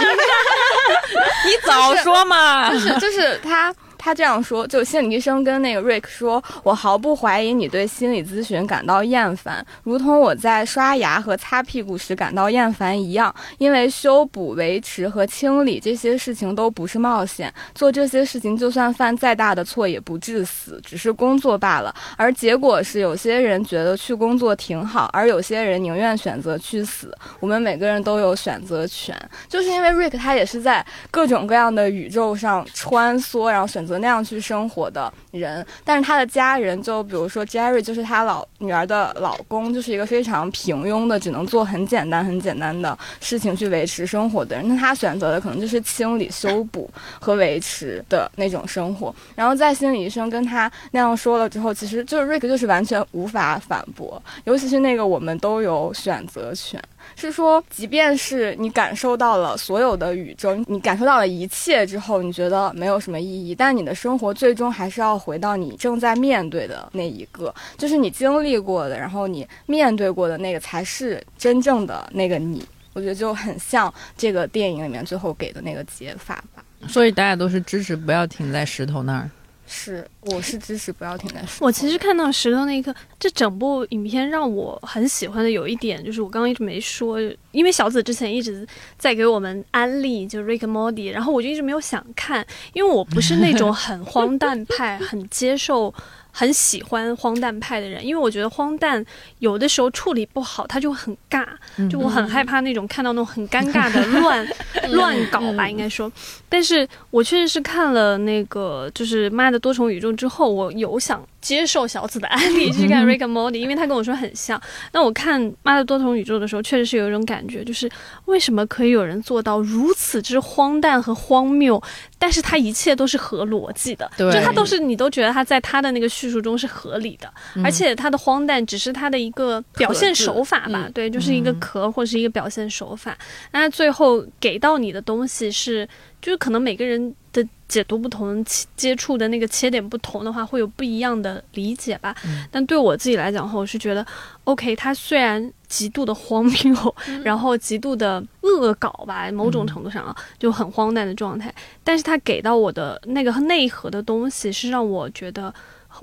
[1.46, 2.70] 你早说嘛！
[2.70, 13.32] 就是就是他他这样说，就心理医生跟那个 Rick 说：“我毫不怀疑你对心理咨询感到厌烦，如同我在刷牙和擦屁股时感到厌烦一样。
[13.58, 21.94] 因为修补、维持和清理这些事情都不是冒险，做这些事情就算犯再大的错也不致死，只是工作罢了。
[22.16, 27.14] 而结果是，有些人觉得去工作挺好，而有些人宁愿选择去死。
[27.38, 29.14] 我们每个人都有选择权，
[29.48, 35.64] 就是因为 Rick 他也是在各种各样的宇宙上穿梭，然后选择那样去生活的人。
[35.84, 44.68] 但是他的家人，就比如说 Jerry，就是他老女儿的老公，就是一个非常平庸的，只能做很简单、很简单的事情去维持生活的人。
[44.68, 49.14] 那他选择的可能就是清理、修补和维持的那种生活。
[49.34, 56.80] 然后在心理医生跟他那样说了之后，其实就是 Rick 就是完全无法反驳，尤其是那个我们都有选择权。
[57.16, 72.64] 是说，即便是你感受到了所有的宇宙，你感受到了一切之后，你觉得没有什么意义，但你的生活最终还是要回到你正在面对的那一个，就是你经历过的，然后你面对过的那个才是真正的那个你。
[72.92, 76.64] 我觉得就很像这个电影里面最后给的那个解法吧。
[76.88, 79.30] 所以大家都是支持不要停在石头那儿。
[79.72, 81.66] 是，我是支持不要停在石头。
[81.66, 87.18] 我其实看到石头那一刻，这整部影片让我很喜欢的有一点，就是我刚刚一直没说，
[87.52, 88.66] 因为小紫之前一直
[88.98, 95.94] 在给我们安利就 Rick and Morty，然后我就一直没有想看，因为我不是那种 很荒诞派、很接受、
[96.30, 99.04] 很喜欢荒诞派的人，因为我觉得荒诞
[99.38, 101.46] 有的时候处理不好，他就很尬，
[101.88, 104.46] 就我很害怕那种看到那种很尴尬的乱
[104.90, 106.10] 乱搞吧，应该说。
[106.48, 114.60] 但是我确实是看了那个就是《妈的多重宇宙》之后，我有想接受小紫的安利去看《Rick and Morty》，因为他跟我说很像。
[114.92, 117.88] 那我看《妈的多重宇宙》的时候，确实是有一种感觉，就是
[118.24, 121.80] 为什么可以有人做到如此之荒诞和荒谬，
[122.20, 127.32] 但是他一切都是合逻辑的，就他都是你都觉得他在他的那个叙述中是合理的，
[127.64, 133.16] 而且他的荒诞只是他的一个表现手法吧，嗯对，就是一个壳或是一个表现手法。
[133.52, 135.88] 那最后给到你的东西是，
[136.20, 142.14] 就是可能每个人的解读不同，切接触的那个切点不同的话，会有不一样的理解吧。
[142.50, 144.06] 但对我自己来讲的话，我是觉得
[144.44, 155.54] ，OK，它虽然极度的荒谬，然后极度的恶搞吧，某种程度上啊，就很荒诞的状态，但是它给到我的那个内核的东西，是让我觉得。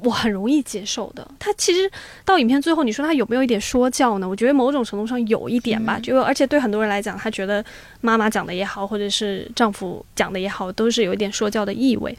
[0.04, 1.26] 我很容易接受的。
[1.40, 1.90] 它其实
[2.26, 4.28] 到影片最后，你说它有没有一点说教呢？
[4.28, 5.98] 我觉得某种程度上有一点吧。
[5.98, 7.64] 就而且对很多人来讲，他觉得
[8.02, 12.16] 妈妈讲的也好，或者是丈夫讲的也好，都是有一点说教的意味，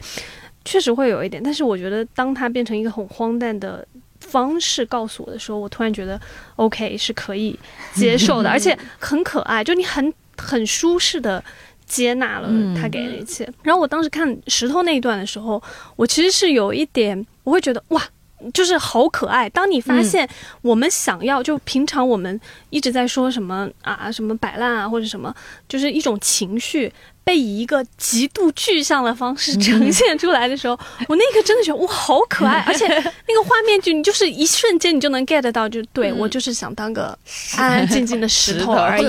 [0.65, 1.41] 确实会有一点。
[1.41, 3.87] 但是我觉得，当它变成一个很荒诞的
[4.19, 6.19] 方式告诉我的时候，我突然觉得
[6.55, 7.57] OK 是可以
[7.93, 11.43] 接受的， 而且很可爱，就你很很舒适的。
[11.89, 12.47] 接纳了
[12.79, 15.59] 他给的一切，然后我当时看石头那一段的时候，
[15.95, 17.99] 我其实是有一点，我会觉得哇，
[18.53, 19.49] 就是好可爱。
[19.49, 20.29] 当你发现
[20.61, 25.33] 我们想要，就平常我们一直在说什么啊，什么摆烂啊，或者什么，
[25.67, 26.93] 就是一种情绪
[27.29, 30.73] 被以一个极度具象的方式呈现出来的时候，
[31.07, 37.15] 我那刻真的觉得哇，好可爱， 而且那个画面就你就是一瞬间你就能 get 到，就对我就是想当个
[37.55, 39.05] 安安静静的石头而已。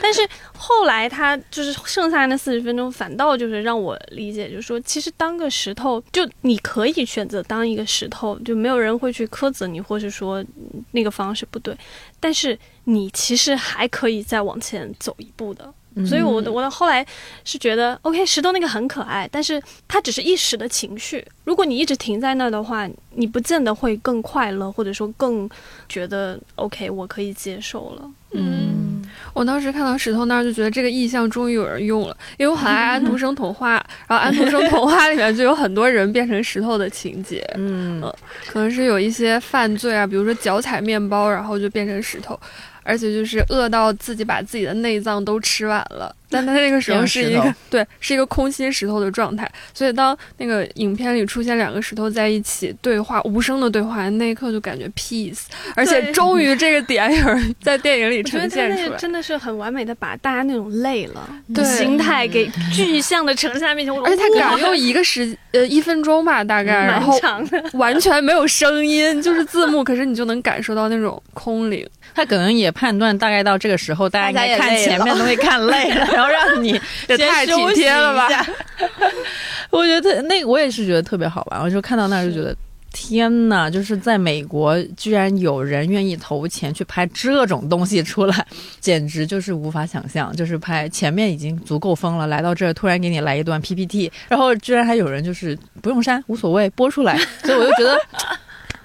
[0.00, 0.20] 但是
[0.56, 10.44] 后来他就是剩下那四十分钟，反倒就是让我理解，就是说，其实当个石头，就你可以选择当一个石头，就没有人会去苛责你，或是说
[10.92, 11.76] 那个方式不对。
[12.20, 15.74] 但是你其实还可以再往前走一步的。
[16.04, 17.06] 所以我的我的后来
[17.44, 21.24] 是觉得，OK，石头那个很可爱，但是它只是一时的情绪。
[21.44, 25.48] 如果你一直停在那儿的话，你不见得会更快乐，或者说更
[25.88, 28.10] 觉得 OK，我可以接受了。
[28.32, 33.72] 嗯，我当时看到石头那儿就觉得这个意象终于有人用了，因为我很爱安徒生童话，
[34.06, 38.02] 然后安徒生童话里面就有很多人变成石头的情节，嗯，
[38.46, 42.38] 可能是有一些犯罪啊，比如说脚踩面包，然后就变成石头，
[42.86, 46.14] 而且就是饿到自己把自己的内脏都吃完了。
[46.28, 55.42] 但他那个时候是一个对，是一个空心石头的状态，所以当那个影片里出现两个石头在一起对话，无声的对话，那一刻就感觉 peace，
[55.76, 58.98] 而且终于这个点有人在电影里呈现出来。
[58.98, 67.16] 真的是很完美的把大家那种累了对的心态给具象的呈现在面前，而且他哇敢用一个时呃一分钟吧，大概，然后，
[67.78, 71.88] 完全没有声音，就是字幕，可是你就能感受到那种空灵。
[72.16, 76.70] 他可能也判断大概到这个时候，大家应该看前面的东西看累了， 然后让你
[77.06, 78.46] 先休息贴了吧一下
[79.70, 82.56] 我觉得那个我也是觉得特别好玩，我就看到那儿就觉得。
[82.98, 83.68] 天呐！
[83.70, 88.46] 就是在美国，居然有人愿意投钱去拍这种东西出来，
[88.80, 90.34] 简直就是无法想象。
[90.34, 98.00] 就是拍前面已经足够疯了，来到这儿突然给你来一段 PPT，然后居然还有人就是不用删，无所谓播出来，所以我就觉得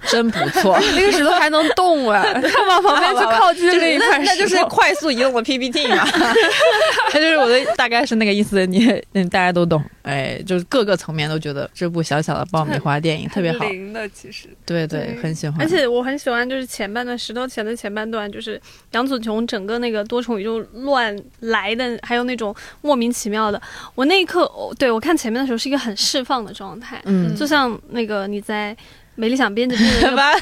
[0.08, 0.78] 真不错。
[0.96, 6.06] 那个石头还能动哎，他往旁边去 靠近就是那另一块那就是快速移动的 PPT 嘛，
[7.14, 14.48] 那就是我的大概是那个意思，你嗯大家都懂，哎，就是各个层面都觉得这部小小的爆米花电影特别好，灵的其实。
[14.66, 18.60] 对对，很喜欢，而且我很喜欢，就是前半段石头前的前半段，就是
[18.92, 23.62] 杨紫琼整个那个多重宇宙乱来的，还有那种莫名其妙的。
[23.96, 28.76] 我那一刻，哦对我看前面的时候是一个很释放的状态，嗯，就像那个你在
[29.22, 30.34] 美理想编辑部的那个 发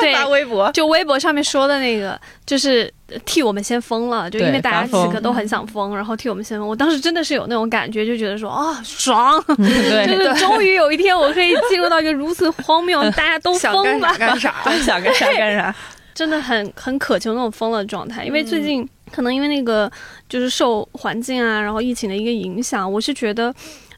[0.00, 2.16] 对 发微博，就微博上面说的那个，
[2.46, 6.68] 就是呃替我们先疯了，就因为大家此刻都很想疯，然后替我们先疯。
[6.68, 14.82] 我当时真的是有那种感觉，就觉得说啊、爽，就 对，是终于有一天我可以进入到一个如此荒谬，大家都疯吧干啥，干啥。
[14.84, 15.74] 想干啥干啥，
[16.14, 18.24] 真的很很渴求那种疯了的状态。
[18.24, 19.90] 因为最近嗯可能因为那个
[20.28, 23.52] 就是受环境啊，然后疫情的一个影响，我是觉得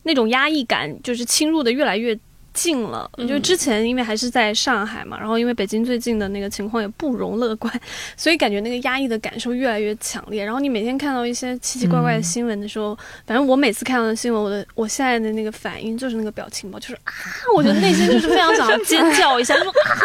[0.04, 2.18] 那种压抑感就是侵入的越来越。
[2.52, 3.26] 近了，嗯。
[3.26, 7.72] 就之前因为还是在上海嘛，然后因为北京最近的那个情况也不容乐观，
[8.16, 10.44] 所以感觉那个压抑的感受越来越强烈。
[10.44, 12.22] 然后你每天看到一些奇奇怪怪的嗯。
[12.22, 12.96] 新闻的时候，
[13.26, 17.12] 反正我每次看到的新闻，我的我现在的那个反应就是那个表情包，就是啊，
[17.56, 19.96] 我觉得内心就是非常想要尖叫一下， 就说啊，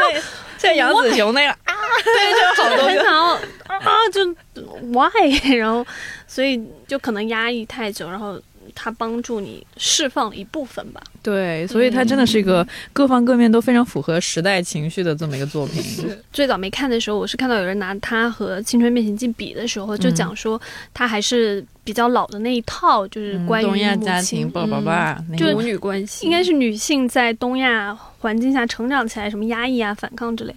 [0.57, 1.73] 像杨紫琼那样啊，
[2.03, 3.33] 对，就好多个，很想要
[3.67, 3.81] 啊，
[4.11, 4.25] 就
[4.91, 5.85] why，然后
[6.27, 8.39] 所以就可能压抑太久，然后
[8.76, 11.01] 它帮助你释放一部分吧。
[11.23, 15.82] 对，所以它真的是一个各方各面都非常符合时代情绪的这么一个作品，
[16.32, 20.61] 最早没看的时候，我是看到有人拿它和《青春变形记》比的时候，就讲说
[20.93, 26.25] 它还是比较老的那一套，就是关于嗯东亚母亲家庭，爸爸爸，那就个母女关系。
[26.25, 30.55] 应该是女性在东亚环境下成长起来，什么压抑啊、反抗之类。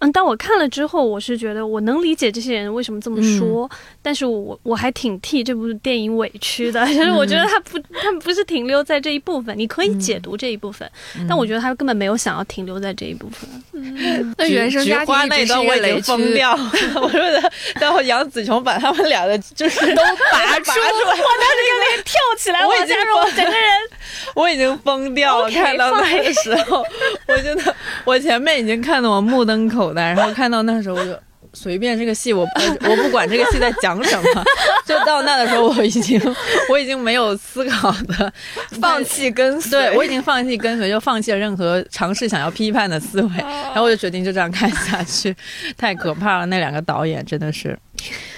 [0.00, 3.70] 嗯，但我看了之后，我是觉得我能理解这些人为什么这么说，
[4.02, 10.90] 但是我我还挺替这部电影委屈的， 就是我觉得他不，他不是停留在这一部分，你可以解读这一部分，
[11.28, 13.48] 但我觉得他根本没有想要停留在这一部分。
[14.36, 16.02] 那原生家庭花那一段我已经。
[16.04, 16.70] 疯掉了，
[17.00, 20.02] 我说的，然后杨紫琼把他们俩的就是都
[20.32, 23.70] 拔出来，我当时就那跳起来，我已经往下说，我整个人
[24.34, 25.50] 我已经疯掉了。
[25.50, 26.84] 看到那个时候，
[27.28, 31.18] 我真的，我前面已经看得我目瞪口呆，然后看到那时候我就。
[31.54, 34.44] 随便这个戏我我 我不管这个戏在讲什么，
[34.84, 36.20] 就到那的时候我已经
[36.68, 38.32] 我已经没有思考的
[38.80, 39.70] 放弃跟随。
[39.70, 45.34] 对我已经放弃跟随，就放弃了任何尝试想要批判的思维，然后我就决定就这样看下去，
[45.78, 46.46] 太可怕了。
[46.46, 47.78] 那两个导演真的是。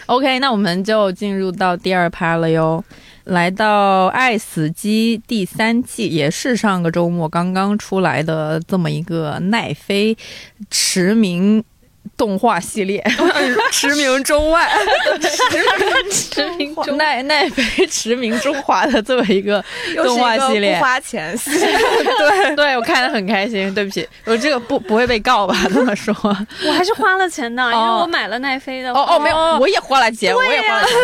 [0.06, 2.84] OK，那我们就进入到第二趴了哟。
[3.24, 10.16] 来到《爱死机》第三季，也是上个周末刚刚出来的这么一个奈飞
[10.70, 11.64] 驰名
[12.16, 13.02] 动画系列，
[13.72, 14.68] 驰名中外，
[16.10, 19.64] 驰名中 奈奈飞驰名中华的这么一个
[19.96, 23.72] 动画系列不花钱 戏，对，对我看的很开心。
[23.74, 25.56] 对不起，我这个不不会被告吧？
[25.72, 26.14] 这么说。
[26.66, 28.92] 我还是花了钱的，因为哦我买了奈飞的。
[28.92, 30.94] 哦哦，没有，我也花了钱，我也花了钱，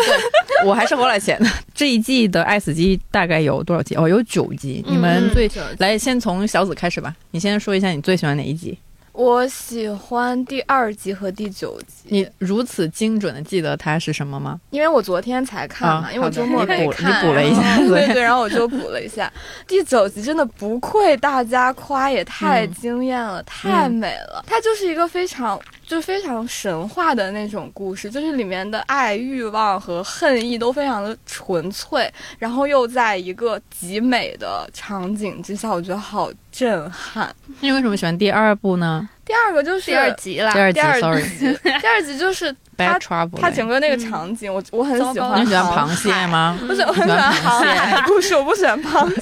[0.46, 1.48] 对，我还是花了钱的。
[1.74, 3.94] 这一季的《爱死机》大概有多少集？
[3.96, 4.84] 哦，有九集。
[4.86, 8.78] 你们最来先从小紫开始吧，你先说一下你最喜欢哪一集？
[9.12, 14.58] 我喜欢第二集和第九集，你如此精准的记得它是什么吗？
[14.70, 19.30] 因为我昨天才看嘛，啊因为我周末补没看，你补了一下 对对对，然后我就补了一下。
[19.66, 24.42] 第九集真的不愧大家夸，也太嗯惊艳了，太美了。
[24.46, 25.60] 它就是一个非常
[25.92, 37.30] 就非常神话的那种故事，就是里面的爱、欲望和恨意都非常的纯粹，然后又在一个极美的场景之下，我觉得好震撼。
[37.60, 39.06] 你为什么喜欢第二部呢？
[39.26, 42.50] 第二个就是第二集啦第，二集第二，sorry，集，第二集就是
[42.88, 45.40] bad trouble，它整个那个场景，我我很喜欢。
[45.40, 46.58] 你喜欢螃蟹吗？
[46.66, 48.02] 不是，我很喜欢螃蟹。
[48.06, 49.20] 不是，我不喜欢螃蟹。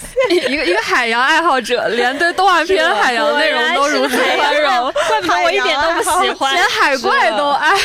[0.49, 7.77] 一个一个海洋爱好者，连对动画片海洋内容都如此宽容，怪不得我一点都不喜欢，连海怪都爱。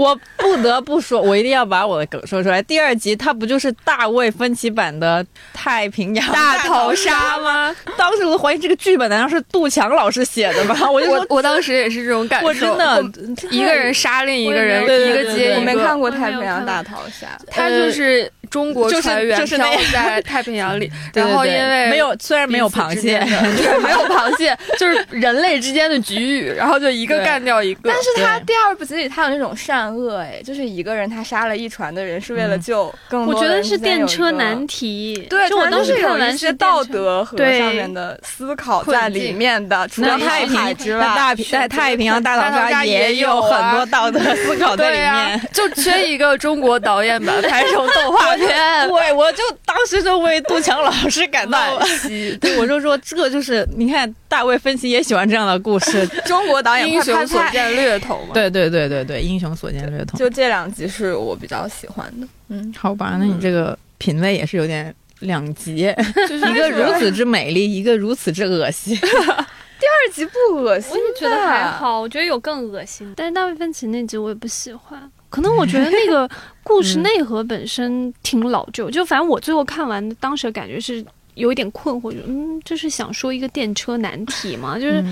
[0.00, 2.62] 我不得不说，我一定要把我的梗说出来。
[2.62, 7.76] 第二集它不就是大卫芬奇版的太平洋大逃杀吗？
[7.98, 10.74] 当时我都怀疑这个剧本难道是杜强老师写的吗？
[10.90, 12.46] 我就说，我当时也是这种感受。
[12.46, 13.04] 我真的
[13.50, 15.56] 一个人杀另一个人，一个接一个。
[15.56, 19.58] 我没看过太平洋大逃杀，他就是中国船员漂
[19.92, 23.18] 在太平洋里， 然后因为没有，虽然没有螃蟹，
[23.56, 27.82] 对，没有螃蟹，就是人类之间的局域，然后就一个干掉一个。
[27.84, 33.34] 但是他第二部集里他有那种善恶，哎，就是一个人他杀了一船的人是为了救更多。
[33.34, 39.86] 我觉得是电车难题，对，就我当时看完是道德和上面的思考在里面的。
[39.88, 48.88] 除了太平之外，大在太平洋大逃杀也有很多道德思考在 里面，就缺一个中国导演吧，拍成动画片。
[48.88, 52.36] 对，我就当时就为杜强老师感到惋惜。
[52.40, 56.06] 对，我就说这就是你看，大卫芬奇也喜欢这样的故事。
[56.24, 58.34] 中国导演英雄所见略同嘛。
[58.34, 60.18] 对对对对对，英雄所见略同。
[60.18, 62.26] 就这两集是我比较喜欢的。
[62.48, 65.94] 嗯，好吧，那你这个品味也是有点两极，
[66.28, 68.96] 就是 一个如此之美丽，一个如此之恶心。
[68.96, 73.10] 第二集不恶心，我也觉得还好，我觉得有更恶心。
[73.16, 75.10] 但是大卫芬奇那集我也不喜欢。
[75.30, 76.28] 可能我觉得那个
[76.62, 81.02] 故事内核本身挺老旧，就反正我最后看完当时的感觉是
[81.34, 84.78] 有一点困惑，就嗯，这是想说一个电车难题嘛？
[84.78, 85.02] 就是，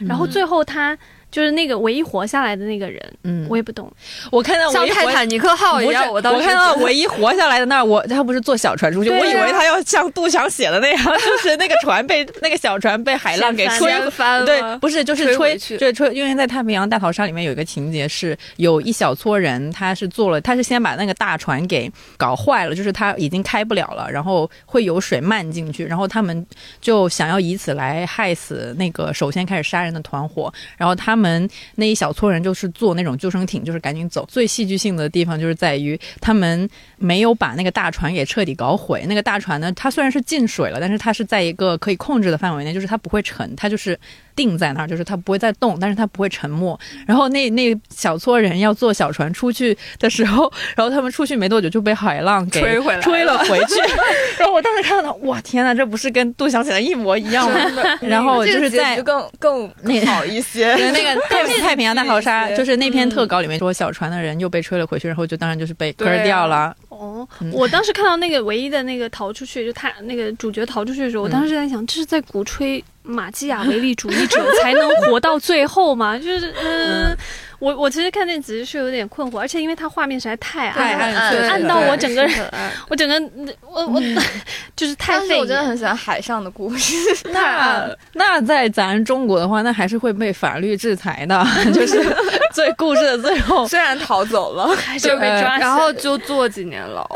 [0.00, 0.98] 然后最后他。
[1.30, 3.90] 就是那个唯一活下来的那个人，嗯，我也不懂。
[4.32, 14.46] 我看到像泰坦尼克号一样，我当时看到唯一活下来的那儿，我他不是坐小船出去，我以为他要像杜强写的那样， 就是那个船被那个小船被海浪给吹 翻了。
[14.46, 16.12] 对，不是，就是吹，对吹。
[16.12, 26.44] 因为在太平洋大逃杀里面有一个情节是，有一小撮人，他是做了，他是先把那个大船给搞坏了，就是他已经开不了了，然后会有水漫进去，然后他们
[26.80, 31.19] 就想要以此来害死那个首先开始杀人的团伙，然后他们。
[31.20, 34.26] 们那一小撮人就是坐那种救生艇，就是赶紧走。
[34.28, 39.04] 最戏剧性的地方就是在于他们没有把那个大船给彻底搞毁。
[39.06, 43.96] 那个大船呢，它虽然是进水了，但是它是在一个可以控制的范围内，就是它不会沉，它就是。
[44.36, 46.78] 定在那儿，就是它不会再动，但是它不会沉没。
[47.06, 53.80] 然后那那小撮人要坐小船出去的时候，然后他们出去没多久就被海浪给吹回来，吹了回去。
[54.38, 57.60] 然后我当时看到，哇，天呐，这不是跟杜小姐的一模一样吗？
[58.00, 60.74] 然后就是在就更更那好一些。
[60.74, 66.74] 那个 太太平洋大逃杀，就是那篇特稿里面说小船的人又被吹了回去，然后就当然就是被割掉了。
[66.88, 72.82] 哦，我当时看到那个唯一的那个逃出去，就他那个主角逃出去的时候，我当时在想，这是在鼓吹。
[73.02, 76.18] 马基雅维利主义者才能活到最后嘛？
[76.18, 77.16] 就是，嗯，
[77.60, 81.14] 我我其实看那集是有点困惑，而且因为它画面实在太暗，
[81.48, 82.50] 暗到 我整个人，
[82.88, 83.14] 我整个
[83.60, 84.00] 我我
[84.74, 85.38] 就是太费。
[85.38, 86.94] 我真的很喜欢海上的故事。
[87.32, 92.02] 那那在咱中国的话，那还是会被法律制裁的，就是
[92.54, 97.06] 最故事的最后，虽然逃走了，还是被抓，然后就坐几年牢，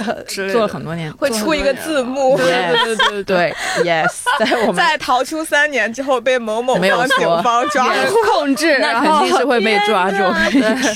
[0.53, 2.37] 坐了很多年，会出一个字幕。
[2.37, 5.85] 对对对对，yes，在我们在逃出三年。
[5.95, 7.89] 之后被某某方警方抓
[8.33, 10.17] 控制，那肯定是会被抓住。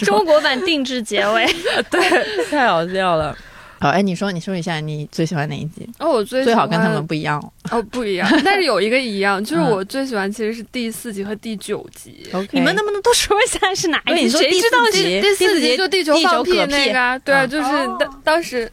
[0.05, 1.47] 中国版定制结尾，
[1.91, 3.37] 对，太好笑了。
[3.81, 5.89] 好，哎，你说，你说一下你最喜欢哪一集？
[6.01, 12.27] 哦，我最最好跟他们不一样哦，不一样， 但是有一个一样，就是我最喜欢其实是第四集和第九集。
[12.51, 14.37] 你们能不能都说一下是哪一集？
[14.37, 17.21] 谁知道第四集就地球放屁那个？
[17.21, 17.71] 对，就是
[18.01, 18.71] 当当时。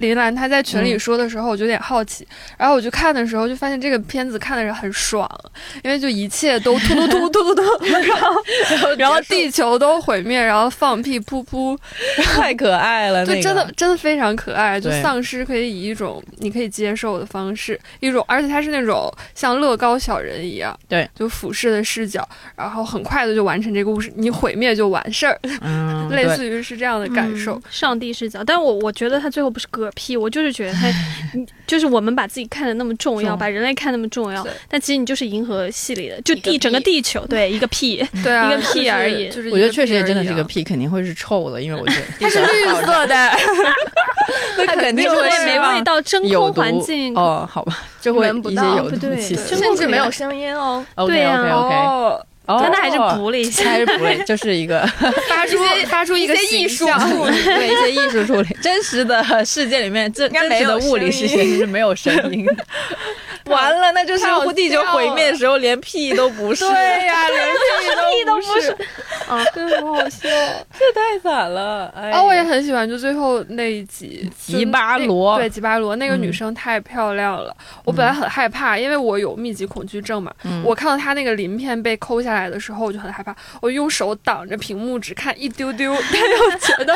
[0.00, 2.26] 林兰她在群里说的时候，我就有点好奇，
[2.58, 5.28] 然后我去看的时候，就发现这个片子看的人很爽，
[5.84, 11.78] 因为就一切都突突突 突突突，然后然后地球都毁灭，然后放屁噗噗，
[12.24, 22.26] 太可爱了，对，真的真的非常可爱，就丧尸可以以一种你可以接受的方式，一种而且它是那种像乐高小人一样，对，就俯视的视角，
[22.56, 25.38] 然后很快的就完成这个故事，你毁灭就完事儿，
[26.10, 29.89] 类似于是这样的感受，上帝视角，但我我觉得他最后不是割。
[29.94, 30.16] 屁！
[30.16, 30.88] 我就是觉得他，
[31.66, 39.28] 就是我们把自己看的那么重要，把人类看那么重要，但其实你就是银河系里的，就地整个地球，对一个屁，对一个屁而已。
[39.50, 43.30] 我觉得确实也真的是个屁，肯定会是臭的，因为我觉得 它是绿色的，
[44.66, 50.84] 它肯定会没味道，真空环境哦，好吧，就会一些有毒气息，甚至没有声音哦。
[51.06, 52.29] 对呀，OK。
[52.60, 54.80] 但他还是补了一下，还是补了，就是一个
[55.28, 58.56] 发出 发出一个艺术处理，对一些艺术处理。
[58.62, 62.66] 真实的世界里面，这真实的物理世界是没有声音的。
[63.50, 68.70] 完了，那就是太好地球毁灭的时候连屁都不是，对呀， 连屁都不是，
[69.28, 70.28] 啊，真的很好笑。
[70.78, 71.92] 这太惨了。
[71.96, 72.16] 哎呀。
[72.16, 75.36] 啊，我也很喜欢，就最后那一集吉巴罗。
[75.38, 80.62] 对吉巴罗那个嗯女生太漂亮了，我本来很害怕，因为我有密集恐惧症嘛，嗯。
[80.64, 86.94] 我看到她那个鳞片被抠下来的时候，我就很害怕，我用手挡着屏幕只看一丢丢，但又觉得，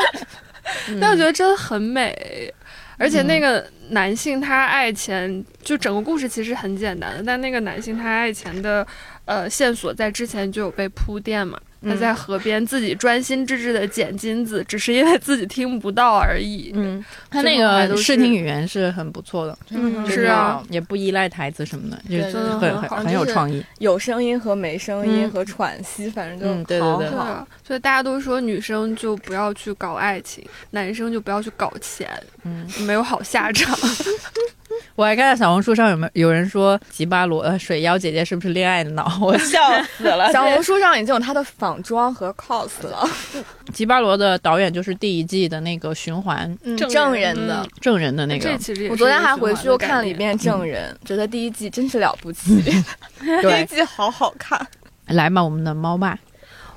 [1.01, 2.53] 但我觉得真的很美。
[2.97, 8.85] 而且那个男性他爱钱，就整个故事其实很简单的，但那个男性他爱钱的，
[9.25, 11.59] 呃，线索在之前就有被铺垫嘛。
[11.85, 16.71] 他在河边自己专心致志的捡金子，只是因为自己听不到而已。
[16.73, 23.63] 嗯，他那个视听语言是很不错的，嗯是啊，也不依赖台词什么的，就是很很很有创意。
[23.79, 26.99] 有声音和没声音嗯和喘息，反正嗯就好对对对好。
[26.99, 32.09] 对啊，所以大家都说女生就不要去搞爱情，男生就不要去搞钱，
[32.43, 33.77] 嗯，没有好下场。
[34.95, 39.11] 我还看到小红书上有没有有人说吉巴罗呃水妖姐姐是不是恋爱脑？
[39.21, 39.59] 我笑
[39.97, 40.31] 死了。
[40.31, 43.07] 小红书上已经有她的仿妆和 cos 了，
[43.73, 46.45] 吉巴罗的导演就是第一季的那个循环。
[46.77, 46.89] 证人。
[46.89, 47.67] 证人的。
[47.81, 54.59] 证人的那个，这其实我昨天还回去又看了一遍《证人》，觉得第一季真是了不起，第一，季好好看。
[55.07, 56.17] 来吧，我们的猫爸，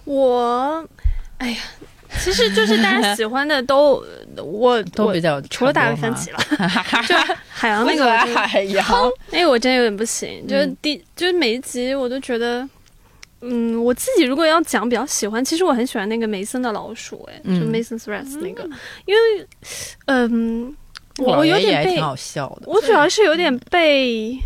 [0.05, 0.86] 我，
[1.38, 1.59] 哎呀，
[2.20, 4.02] 其实就是大家喜欢的都，
[4.36, 6.38] 我我都比较除了大卫分芬奇了，
[7.06, 7.14] 就
[7.48, 8.86] 海洋那个海洋，
[9.30, 10.76] 那个我真有点不行，就是嗯。
[10.80, 12.68] 第就是每一集我都觉得。
[13.40, 18.68] 嗯，我自己如果要讲比较喜欢，其实我很喜欢那个梅森的老鼠，哎，就嗯 Mason Threats 那个，
[19.06, 19.46] 因为，
[20.06, 20.76] 嗯，
[21.18, 24.36] 我我有点被挺好笑的，我主要是有点被，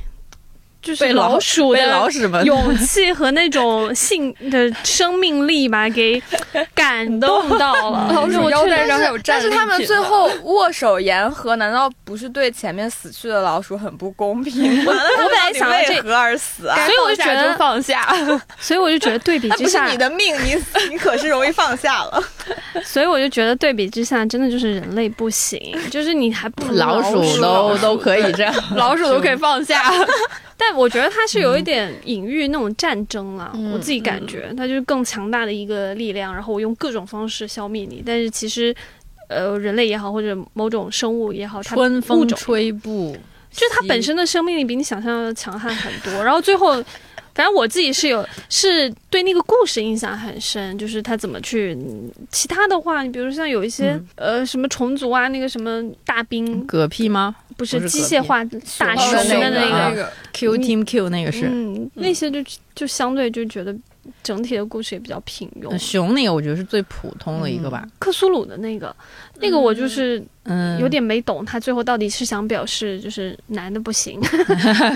[0.82, 6.20] 就是被老鼠的老鼠们勇气和那种性的生命力吧给
[6.74, 8.10] 感动到了。
[8.12, 14.92] 老鼠就我确实腰带上有战但是他们最后 握手言和，难道不是对前面死去的老鼠很不公平吗？
[15.22, 16.76] 我本来想为何而死啊？
[16.84, 18.12] 所以我就觉得放下，
[18.58, 20.56] 所以我就觉得对比之下不是你，的命，你
[20.90, 22.22] 你可是容易放下了。
[22.84, 25.60] 所以我就觉得对比之下，真的就是人类不行，
[25.90, 29.92] 就是你还不如老鼠鼠都都可以这样，老鼠都可以放下。
[30.64, 38.00] 但我觉得它是有一点隐喻那种战争啦，嗯我自己感觉它就是更强大的一个力量，然后我用各种方式消灭你。
[38.06, 38.72] 但是其实，
[39.28, 43.16] 呃，人类也好，或者某种生物也好，它春风吹不，
[43.50, 46.22] 就是它本身的生命力比你想象的强悍很多。
[46.22, 46.74] 然后最后，
[47.34, 51.74] 反正我自己是有是对那个故事印象很深，就是他怎么去。
[51.74, 57.34] 嗯其他的话，你比如像有一些、嗯呃什么虫族啊，那个什么大兵，嗝屁吗？
[57.57, 58.44] 不是机械化
[58.78, 62.38] 大熊熊的的那那个，那个 Q Team Q 那个是，嗯，那些就
[62.74, 63.74] 就相对就觉得
[64.22, 65.78] 整体的故事也比较平庸呃。
[65.78, 68.94] 熊那个我觉得是最普通的一个吧，克苏鲁的那个，
[69.40, 74.20] 那个我就是嗯，有点没懂，他最后到底是想表示就是男的不行，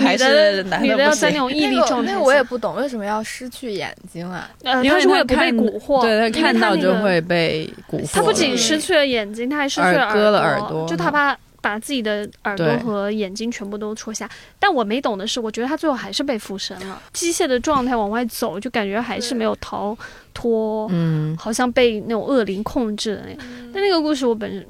[0.01, 0.97] 还女是的女男的不行。
[0.97, 2.13] 的要在那种毅力状态下。
[2.13, 4.49] 那个我也不懂，为什么要失去眼睛啊？
[4.63, 8.13] 呃，因为他是为了不被蛊惑，对他看到就会被蛊惑。
[8.13, 11.37] 他不仅失去了眼睛，他还失去了耳朵就他把
[11.67, 14.29] 把自己的耳朵和眼睛全部都戳瞎。
[14.57, 19.97] 但我没懂的是，我觉得他最后还是被附身了，机械的状态往外走，就感觉还是没有逃
[20.37, 20.87] 脱。
[20.91, 23.41] 嗯，好像被那种恶灵控制的那个，
[23.73, 24.65] 但那个故事我本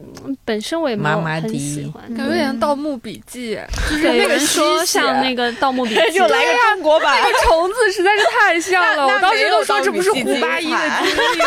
[0.46, 2.02] 本身我也没有很麻麻地喜欢。
[2.16, 3.58] 感觉有点《盗墓笔记》，
[3.90, 11.40] 就是对，有那个人说像那个《盗墓笔记》， 就来个中国版，那个虫子实在是太像了，我当时都说这不是胡八一的精彩经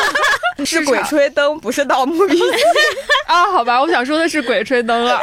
[0.59, 2.43] 历 是鬼吹灯，不是盗墓笔记。
[3.27, 3.51] 啊？
[3.51, 5.19] 好吧，我想说的是鬼吹灯了。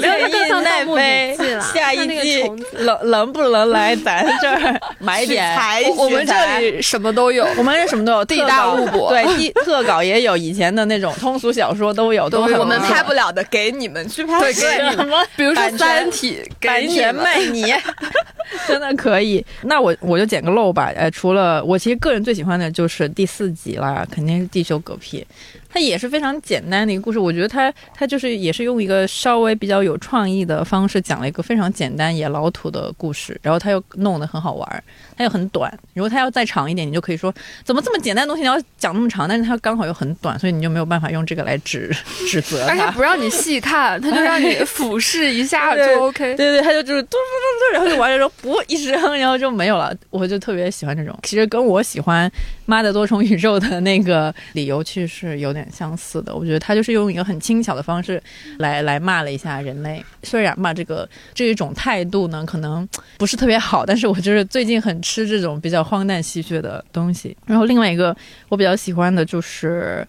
[0.00, 1.02] 没有更像《盗墓笔
[1.36, 1.60] 记》了。
[1.74, 5.58] 下一季个虫，能能不能来咱这儿买点？
[5.96, 14.38] 我们这里什么都有，我们这什么都有，地大物博 对，地特稿也有，以前的那种通俗小说都有，都我们拍不了的，给你们去拍。
[14.40, 17.74] 对给你什么比如说《三体》，版给你们权卖你，
[18.68, 19.44] 真的可以。
[19.62, 20.92] 那我我就捡个漏吧。
[20.94, 25.26] 呃，除了我其实个人最喜欢的就是第四集啦，肯定是地球嗝屁。
[25.74, 34.80] 它也是非常简单的一个故事，我觉得它它就是也是用一个稍微比较有创意的方式讲了一个非常简单也老土的故事，然后它又弄得很好玩儿，
[35.16, 35.76] 它又很短。
[35.92, 41.92] 如果它要再长一点，你就可以说怎么这么简单的东西你要讲那么长，但是它刚好又很短，所以你就没有办法用这个来指
[42.30, 42.70] 指责它。
[42.70, 46.36] 而且不让你细看，它就让你俯视一下就 OK。
[46.36, 49.92] 对对，它就就是嘟嘟嘟嘟，然后就完了之后不一声，然后就没有了。
[50.10, 52.30] 我就特别喜欢这种，其实跟我喜欢
[52.66, 56.34] 《妈的多重宇宙》的那个理由其实是有点相似的。
[56.34, 58.22] 我觉得他就是用一个很轻巧的方式
[58.58, 60.04] 来来骂了一下人类。
[60.22, 62.88] 虽然吧，这个这一种态度呢，可能
[63.18, 67.36] 不是特别好，但是我就是最近很吃这种比较荒诞戏谑的东西。
[67.46, 68.16] 然后另外一个
[68.48, 70.06] 我比较喜欢的就是。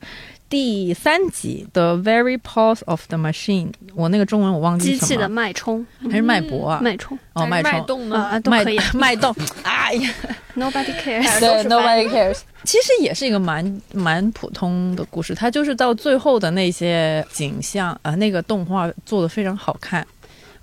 [0.55, 6.79] 第三集《The Very Pulse of the Machine》，我那个中文我忘记机器的脉冲，还是脉搏啊？
[6.81, 7.19] 脉冲。
[7.33, 8.07] 哦，脉脉冲。
[8.45, 8.79] 脉可以。
[8.95, 10.09] 脉动，哎呀
[10.55, 11.39] ，，Nobody cares。
[11.43, 12.37] 对，Nobody cares。
[12.63, 20.07] 其实也是一个蛮蛮普通的故事，它就是到最后的那些景象啊、呃那个动画做的非常好看，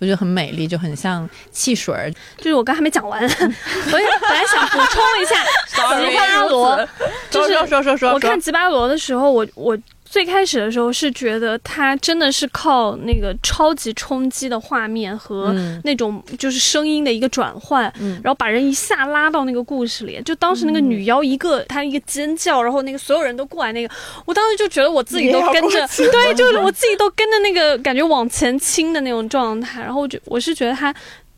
[0.03, 2.11] 我觉得很美丽，就很像汽水儿。
[2.37, 3.27] 就是我刚还没讲完， 我
[4.01, 6.89] 也本来想补充一下， 吉巴罗，
[7.31, 9.79] 就是说说说说，我看吉巴罗的时候，我我
[10.13, 20.21] 最开始的时候是觉得他真的是靠那个超级冲击的画面和嗯那种就是声音的一个转换，嗯然后把人一下拉到那个故事里。
[20.23, 23.95] 就当时那个女妖一个她一个尖叫，然后那个所有人都过来，那个
[24.27, 29.81] 我当时就觉得我自己都跟着，对，就是我自己都跟着那个感觉往前倾的那种状态。
[29.81, 30.95] 然后我就我是觉得他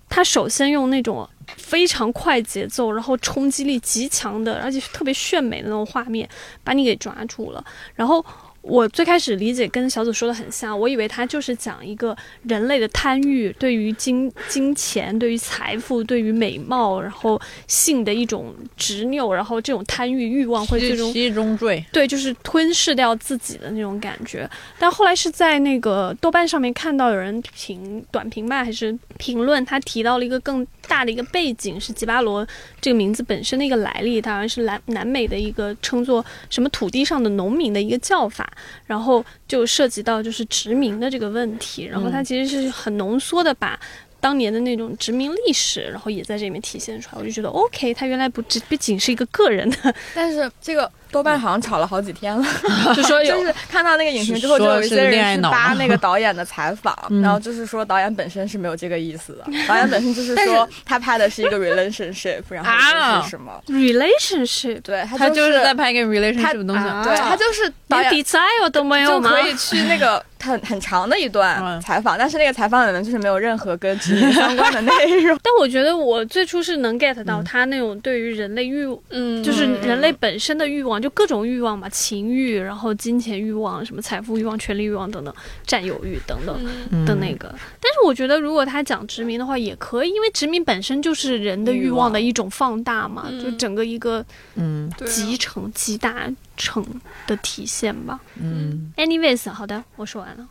[0.08, 1.24] 他首先用那种。
[1.58, 6.26] 非常快节奏，然后冲击力极强的，而且特别炫美的那种画面，
[6.64, 7.62] 把你给抓住了。
[7.94, 8.24] 然后
[8.64, 24.48] 我最开始理解跟小组说的很像，我以为他就是讲一个人类的贪欲，对于金金钱、对于财富、对于美貌，然后性的一种执拗，然后这种贪欲欲望会最终七中坠，对，就是吞噬掉自己的那种感觉。
[24.78, 32.46] 但后来是在那个豆瓣上面看到有人评短评吧，还是评论，他提到了一个更大的一个背景，是吉巴罗
[32.80, 38.50] 这个名字本身的一个来历，它好像是南南美的一个称作什么土地上的农民的一个叫法，
[38.86, 43.78] 然后就涉及到就是殖民的这个问题，然后它其实是很浓缩的把。
[44.20, 52.44] 当年的那种殖民历史，然后也在这里面体现出来，我就觉得 OK，它原来不只不仅是一个个人的，但是这个豆瓣好像吵了好几天了，
[52.96, 57.22] 就说有就是看到那个影评之后，就有一些人去扒那个导演的采访，嗯。
[57.22, 64.80] 然后就是说导演本身是没有这个意思的， 导演本身就是说他拍的是一个 relationship， 然后是什么，relationship。
[64.82, 66.84] 对他他就是是在拍一个 relationship 东西。
[66.84, 69.30] 啊对他就是导演连比赛我都没有吗？
[69.30, 71.80] 就可以去那个很很长的一段嗯。
[71.80, 75.38] 采访，但是那个采访里面就是没有任何跟殖民相关的内容。
[75.42, 85.34] 但我觉得我最初是能 get 到他那种对于人类欲，嗯，就是人类本身的欲望，就各种欲望嘛，情欲，然后金钱欲望，什么财富欲望、权力欲望等等，
[85.66, 87.46] 占有欲等等的那个。
[87.78, 94.24] 但是我觉得如果他讲殖民的话也可以，因为殖民本身就是人的欲望的一种放大嘛，嗯就整个一个
[94.54, 96.26] 嗯集成、集大
[96.56, 96.82] 成
[97.26, 98.18] 的体现吧。
[98.40, 100.48] 嗯，Anyways，好的，我说完了。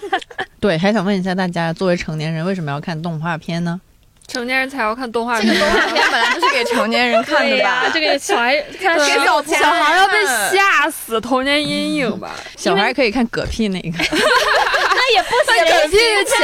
[0.60, 3.80] 对，还想问一下大家，作为成年人为什么要看动画片呢？
[4.26, 5.60] 成年人才要看动画这个片。
[5.60, 7.90] 动画片 本来就是给成年人看的吧？
[7.92, 9.14] 这个小孩看对十
[9.60, 10.14] 小孩要被
[10.52, 12.34] 吓死，童年阴影吧。
[12.56, 15.96] 小孩可以看嗝屁那个， 那也不行，嗝屁
[16.30, 16.40] 前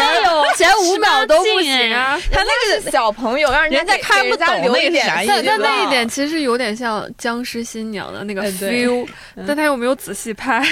[0.57, 2.21] 前五秒都不行啊！
[2.31, 6.09] 他那个是小朋友，让人人家给看不给人家懂那个留一点意思但但那一点。
[6.09, 9.07] 其实有点像僵尸新娘的那个 feel，
[9.47, 10.63] 但他又没有仔细拍。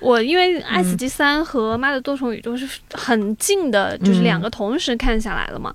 [0.00, 5.72] 我因为《爱死机三》和《妈的多重宇宙》是很近的，就是两个同时看下来了嘛。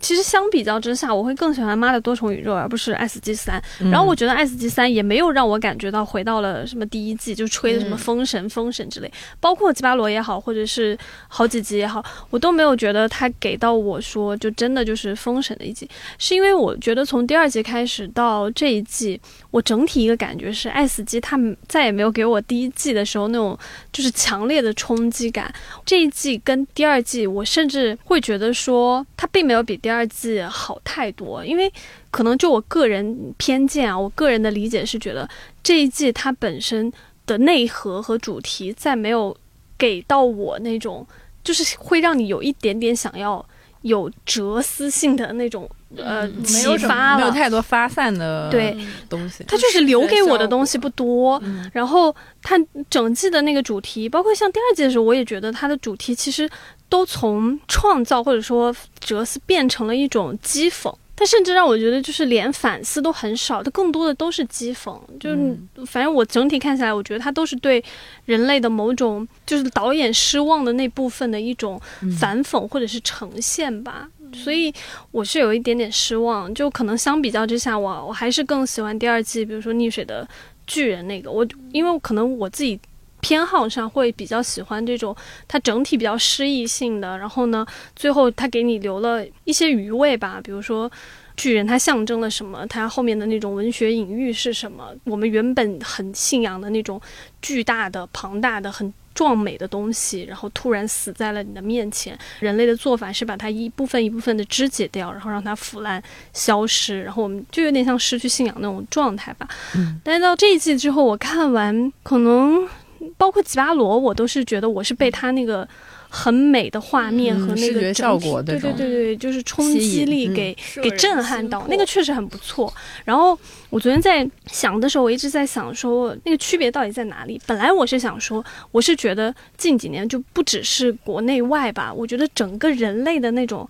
[0.00, 3.58] 其实相比较之下，我会更喜欢《妈的多重宇宙》，而不是《爱死机三》。
[3.80, 9.10] 嗯然后我觉得《爱死机三》也没有让我感觉到回到了什么第一季，就吹的什么封神、封神之类，
[9.40, 10.96] 包括吉巴罗也好，或者是
[11.28, 19.18] 好几集也好，我都没有觉得他给到我说就真的就是封神的一集，是因为我觉得从第二季开始到这一季，
[19.50, 23.58] 我整体一个感觉是，爱死机他再也没有给我第一季的时候那种
[23.90, 25.50] 就是强烈的冲击感。
[25.86, 30.17] 这一季跟第二季，我甚至会觉得说，它并没有比第二季
[30.48, 31.72] 好太多，因为
[32.10, 35.28] 可能就我个人偏见啊，我个人的理解是觉得
[35.62, 36.92] 这一季它本身
[37.26, 39.36] 的内核和主题再没有
[39.76, 41.06] 给到我那种，
[41.44, 43.44] 就是会让你有一点点想要
[43.82, 47.18] 有哲思性的那种呃没启有发了。
[47.18, 48.76] 没有太多发散的对
[49.08, 49.44] 东西。
[49.46, 52.58] 它就是留给我的东西不多，嗯然后它
[52.90, 56.48] 整季的那个主题，包括像第二季的时候，我也觉得它的主题其实
[56.88, 60.94] 都从创造或者说哲思变成了一种讥讽。
[61.14, 64.96] 它甚至让我觉得，就是连反思都很少，它更多的都是讥讽。
[65.18, 67.82] 就是、嗯反正我整体看下来，我觉得它都是对
[68.24, 74.08] 人类的某种，就是导演失望的那部分的一种嗯反讽或者是呈现吧。
[74.32, 74.72] 所以
[75.10, 80.28] 我是有一点点失望，就可能相比较之下，我我还是更喜欢第二季，比如说溺水的
[80.68, 82.78] 巨人那个，我因为可能我自己
[83.20, 85.14] 偏好上会比较喜欢这种
[85.46, 90.90] 它整体比较诗意性的，然后呢，最后它给你留了一些余味吧，比如说。
[91.38, 92.66] 巨人它象征了什么？
[92.66, 94.92] 它后面的那种文学隐喻是什么？
[95.04, 97.00] 我们原本很信仰的那种
[97.40, 102.18] 巨大的、庞大的、很壮美的东西，然后突然死在了你的面前。
[102.40, 106.02] 人类的做法是把它一部分一部分的肢解掉，然后让它腐烂、
[106.32, 109.48] 消失，然后我们就有点像失去信仰那种状态吧。
[109.76, 112.68] 嗯但到这一季之后，我看完可能
[113.16, 115.66] 包括吉巴罗，我都是觉得我是被他那个
[116.08, 122.72] 很美的画面和那视觉个整体效果对对对对，就是冲击力嗯给给震撼到，那个确实很不错。
[123.04, 123.38] 然后
[123.70, 127.40] 我昨天在想的时候，我一直在想说那个区别到底在哪里。
[127.46, 133.68] 本来我是想说，我是觉得近几年就不只是国内外吧，我觉得整个人类的那种。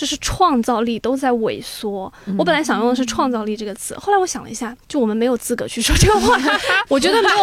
[0.00, 2.10] 就是创造力都在萎缩。
[2.38, 6.40] 我本来想用的是“创造力”这个词，后来我想了一下，就我们没有资格去说这个话。
[6.88, 7.36] 我觉得没有，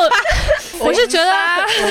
[0.83, 1.31] 我是觉得，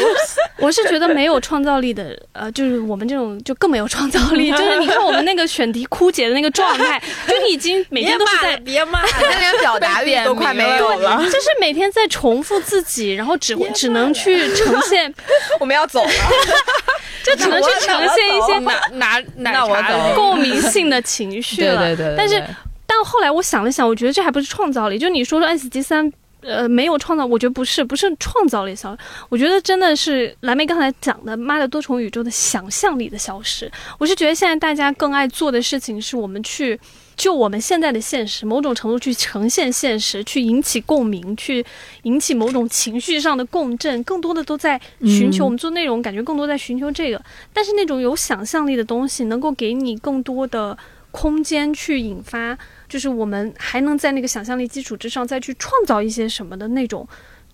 [0.59, 4.51] 我是觉得没有创造力的，呃，就是我们这种就更没有创造力。
[4.51, 11.23] 就是你看我们那个选题枯竭的那个状态，就你已经每天都是在别骂，那连表达力都快没有了。
[11.27, 15.15] 就是每天在重复自己，然后只会只能去呈现，
[15.61, 16.11] 我们要走了，
[17.23, 21.79] 就只能去呈现一些拿拿奶那我茶懂共鸣性的情绪了。
[21.79, 22.43] 对对对，对但是
[22.87, 24.99] 但后来我想了想，我觉得这还不是创造力。
[24.99, 26.11] 就你说说 S G 三，
[26.47, 28.99] 呃，没有创造，我觉得不是，不是创造力消失。
[29.29, 33.71] 我觉得真的是蓝莓刚才讲的，妈的多重宇宙的想象力的消失。
[33.99, 36.79] 我是觉得现在大家更爱做的事情，是我们去
[37.17, 41.65] 就我们现在的现实，某种程度去呈现现实，去引起共鸣，去
[42.03, 47.21] 引起某种情绪上的共振，更多的都在寻求、嗯我们做内容，感觉更多在寻求这个。
[47.53, 50.77] 但是那种有想象力的东西，能够给你更多的
[51.11, 52.57] 空间去引发，
[52.89, 57.07] 就是我们还能在那个想象力基础之上再去创造一些什么的那种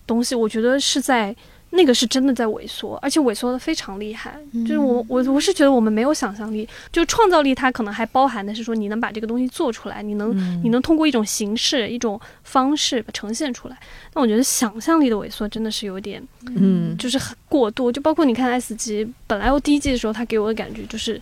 [0.05, 1.35] 东西，我觉得是在。
[1.75, 4.39] 那个是真的在萎缩，而且萎缩的非常厉害。
[4.63, 13.77] 就是我我我是觉得我们没有想象力，就创造力，它可能还包含的是说你能把这个东西做出来，你能、你能通过一种形式、一种方式呈现出来。
[14.13, 21.19] 那我觉得想象力的萎缩真的是有点嗯，就是很过度，就包括你看 S 级，本来我第一季的时候，它给我的感觉就是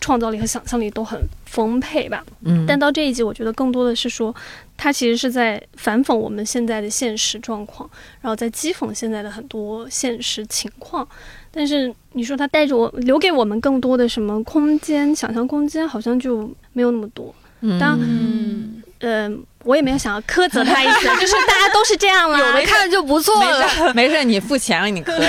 [0.00, 2.24] 创造力和想象力都很丰沛吧。
[2.44, 4.34] 嗯，但到这一集，我觉得更多的是说，
[4.76, 7.88] 他其实是在反讽我们现在的现实状况，
[8.20, 11.06] 然后在讥讽现在的很多现实情况。
[11.50, 17.34] 但是你说他带着我，留给我们更多的什么空间、想象空间，好像就没有那么多。
[17.60, 22.38] 嗯当嗯，嗯、我也没有想要苛责他意思， 就是大家都是这样啦。
[22.38, 23.68] 有的看就不错没了。
[23.68, 25.24] 事没事，你付钱了，你可以。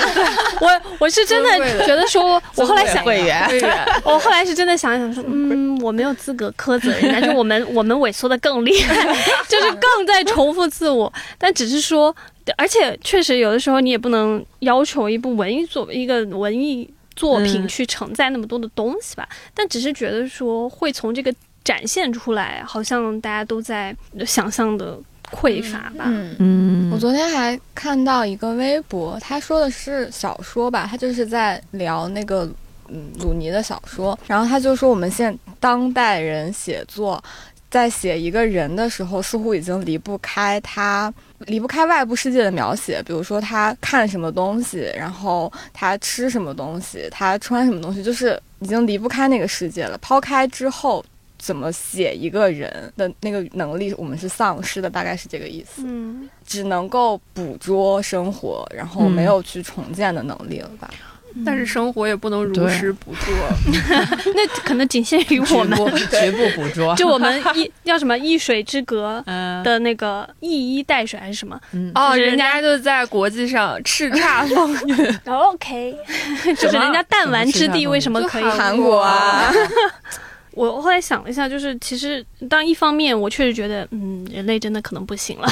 [0.60, 3.48] 我我是真的觉得说，我后来想，会员，
[4.02, 8.94] 我后来是真的想想说，嗯，我没有资格苛责人家，就我们我们萎缩的更厉害，
[9.48, 12.14] 就是更在重复自我，但只是说，
[12.56, 17.68] 而且确实有的时候你也不能要求一部文艺作一个文艺作品嗯。
[17.68, 21.32] 去承载那么多的东西吧，但只是觉得说会从这个
[21.66, 23.92] 展现出来，好像大家都在
[24.24, 24.96] 想象的
[25.32, 26.36] 匮乏吧，嗯。
[26.38, 32.48] 嗯我昨天还看到一个微博，他说的是小说吧，他就是在聊那个
[32.88, 37.20] 嗯鲁尼的小说，然后他就说我们现当代人写作，
[37.68, 49.98] 在写一个人的时候，似乎已经离不开他离不开外部世界的描写，比如说他看什么东西，然后他吃什么东西，他穿什么东西，就是已经离不开那个世界了。
[49.98, 51.04] 抛开之后。
[51.38, 55.82] 怎么写一个人的那个能力，我们是丧失的，大概是这个意思。
[55.84, 56.28] 嗯。
[56.46, 60.88] 只能够捕捉生活，然后没有去重建的能力了吧？
[61.44, 63.34] 但是生活也不能如对实捕捉。
[64.34, 65.76] 那可能仅限于我们，
[66.08, 71.60] 局部捕捉，就我们一 叫什么一水之隔嗯的那个一衣带水还是什么？
[71.72, 75.18] 嗯哦，人家就在国际上叱咤风云。
[75.26, 75.94] OK，
[76.56, 78.44] 就是人家弹丸之地为什么可以？
[78.44, 79.52] 韩国啊，
[80.56, 85.46] 我后来想了一下，就是其实当一方面我确实觉得，嗯，人类真的可能不行了，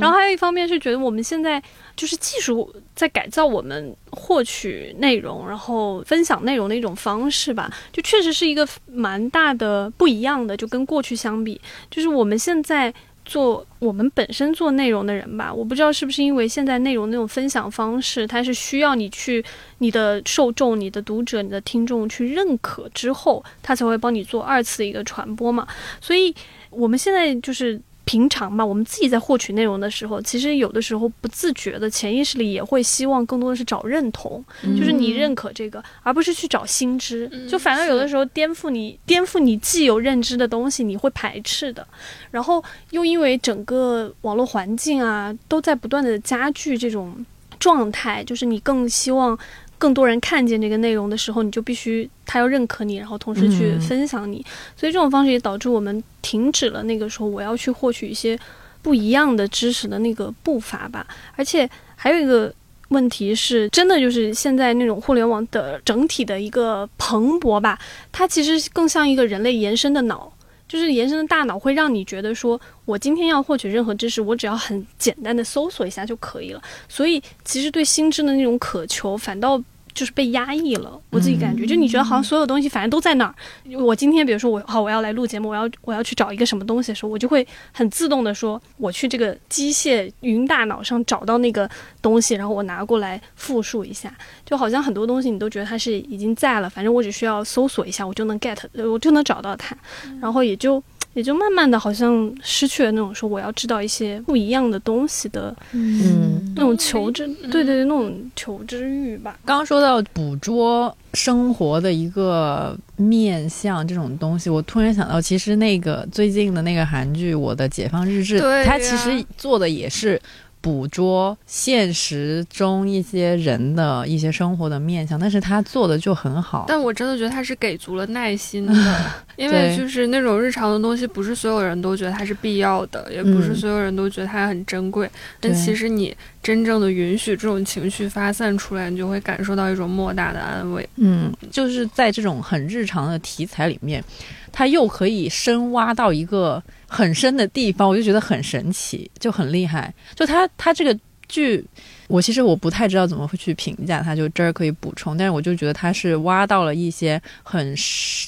[0.00, 1.62] 然后还有一方面是觉得我们现在
[1.94, 12.92] 就是技术在改造我们获取内容，然后分享内容的一种方式吧，就确实是一个蛮大的不一样的，就跟过去相比，就是我们现在。
[13.28, 19.44] 做我们本身做内容的人吧，我不知道是不是因为现在内容那种分享方式，它是需要你去
[19.78, 25.68] 你的受众、你的读者、你的听众去认可之后，他才会帮你做二次的一个传播嘛。
[26.00, 26.34] 所以
[26.70, 34.42] 我们现在就是平常嘛，我们自己在获取内容的时候，其实有的时候不自觉的潜意识里也会希望更多的是找认同，
[34.78, 37.30] 就是你认可这个，而不是去找新知。
[37.46, 41.86] 就反而有的时候颠覆你颠覆你既有认知的东西，你会排斥的。
[42.30, 47.14] 然后又因为整个网络环境啊，都在不断的加剧这种
[47.58, 49.38] 状态，就是你更希望
[49.78, 54.44] 更多人看见这个内容的时候，你就必须他要认可你，然后同时去嗯分享你。
[54.76, 58.38] 所以这种方式也导致我们停止了那个时候我要去获取一些
[58.82, 61.06] 不一样的知识的那个步伐吧。
[61.36, 62.52] 而且还有一个。
[62.90, 67.78] 问题是真的，就是现在那种互联网的整体的一个蓬勃吧，
[68.10, 70.32] 它其实更像一个人类延伸的脑，
[70.68, 76.62] 就是延伸的大脑会让你觉得说，我今天要获取任何知识，我只要很简单的搜索一下就可以了。
[76.88, 79.60] 所以其实对心智的那种渴求，反倒。
[79.98, 83.34] 就是被压抑了，我自己感觉，就你觉得好像所有东西反正都在那儿。
[83.76, 91.68] 我今天比如说我好我要来录节目，我要我要去找一个什么东西的时候，我就会很自动的说我去这个机械云大脑上找到那个
[92.00, 94.14] 东西，然后我拿过来复述一下，
[94.46, 98.56] 就好像很多东西你都觉得它是已经在了，反正我只需要搜索一下，我就能 get，
[98.88, 99.76] 我就能找到它，
[100.20, 100.80] 然后也就。
[101.18, 109.36] 也就慢慢的好像失去了那种说我要知道一些不一样的东西的，嗯，那种求知，对对对，那种求知欲吧。
[109.44, 120.22] 刚刚说到捕捉生活的一个面相这种东西，我突然想到，其实那个最近的那个韩剧《我的解放日志》，它其实做的也是。
[120.68, 126.66] 捕捉现实中一些人的一些生活的面相，但是他做的就很好。
[126.68, 128.74] 但我真的觉得他是给足了耐心的，
[129.36, 135.10] 因为就是那种日常的东西，不是所有人都觉得它是必要的，也不是所有人都觉得它很珍贵。
[135.40, 140.86] 但其实你真正的允许这种情绪发散出来，你就会感受到一种莫大的安慰。
[140.96, 144.04] 嗯，就是在这种很日常的题材里面。
[144.50, 149.92] 他又可以深挖到一个很深的地方，我就觉得很神奇，就很厉害。
[150.14, 151.62] 就它，它这个剧，
[152.06, 155.14] 我其实我不太知道怎么会去评价它，就这儿可以补充。
[155.14, 157.74] 但是我就觉得它是挖到了一些很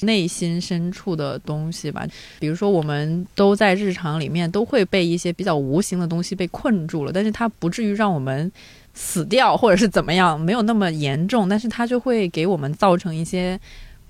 [0.03, 2.05] 内心深处的东西吧。
[2.39, 8.51] 比如说，我们都在日常里面都会被一些比较无形的东西被困住了，但是它不至于让我们
[8.93, 11.49] 死掉或者是怎么样，没有那么严重。
[11.49, 13.59] 但是它就会给我们造成一些。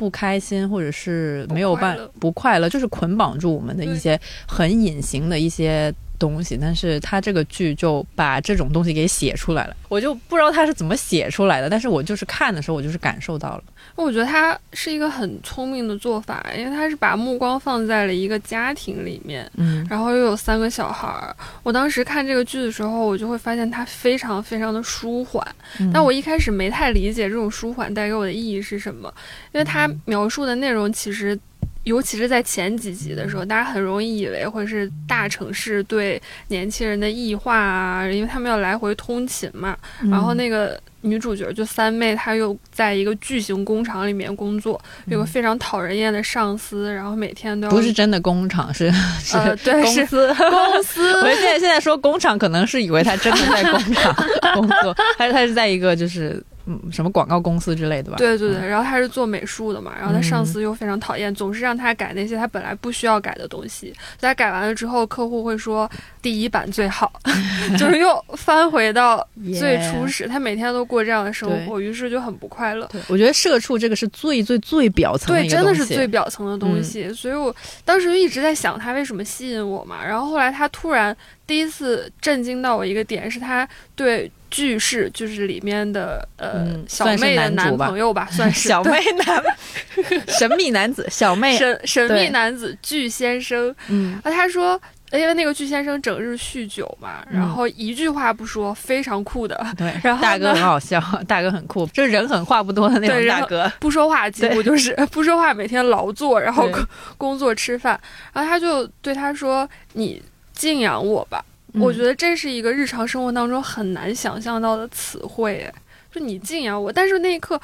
[0.02, 5.94] 不开心，或者是没有办不快乐，就是捆绑住我们的一些很隐形的一些。
[6.22, 13.64] 东西，但是他这个剧就把这种东西给写出来了，我就不知道他是怎么写出来的，但是我就是看的时候，我就是感受到了。
[13.96, 21.36] 我觉得他是一个很聪明的做法，因为他是把目光放在了一个家庭里面，嗯，然后又有三个小孩儿。
[21.64, 25.46] 我当时看这个剧的时候，我就会发现它非常非常的舒缓，
[25.92, 29.12] 但我一开始没太理解这种舒缓带给我的意义是什么，
[29.52, 31.38] 因为他描述的内容其实。
[31.84, 39.76] 尤其是在前几集的时候，大家很容易以为会是大城市对年轻人的异化啊，因为他们要来回通勤嘛。
[40.10, 51.12] 然后那个女主角就三妹，她又在一个巨型工厂里面工作，有个非常讨人厌的上司，然后每天都要不是真的工厂，是是公司公司。
[51.24, 54.16] 我现在现在说工厂，可能是以为他真的在工厂
[54.54, 56.44] 工作，还是她是在一个就是。
[56.66, 58.18] 嗯，什么广告公司之类的吧？
[58.18, 63.94] 对对对，然后他是做美术的嘛，然后他上司又非常讨厌，总是让他改那些他本来不需要改的东西。
[64.20, 65.90] 他改完了之后，客户会说
[66.22, 67.12] 第一版最好，
[67.80, 69.28] 就是又翻回到
[69.60, 70.28] 最初始。
[70.28, 72.88] 他每天都过这样的生活，于是就很不快乐。
[73.08, 77.12] 我觉得社畜这个是最最最表层的对，真的是最表层的东西。
[77.14, 80.06] 所以我当时就一直在想他为什么吸引我嘛。
[80.06, 81.16] 然后后来他突然
[81.48, 84.32] 第一次震惊到我一个点，是他对。
[84.52, 88.68] 巨士就是里面的呃小妹的男朋友吧， 算是。
[88.70, 89.44] 小妹男
[90.28, 91.58] 神秘男子小妹。
[91.58, 93.74] 神神秘男子巨先生。
[93.88, 94.80] 嗯，啊，他说，
[95.12, 99.66] 因为那个巨先生整日酗酒嘛，然后一句话不说，非常酷的。
[99.78, 106.70] 对， 然后大哥很好笑，大哥很酷，就是人狠话不多的那种大哥，不说话几乎就是不说话，每天劳作，然后
[107.18, 108.00] 工作吃饭。
[108.34, 110.22] 然后他就对他说：“你
[110.54, 111.44] 敬仰我吧。”
[111.74, 115.72] 我觉得这是一个日常生活当中很难想象到的词汇，
[116.12, 117.60] 就你敬仰我，但是那一刻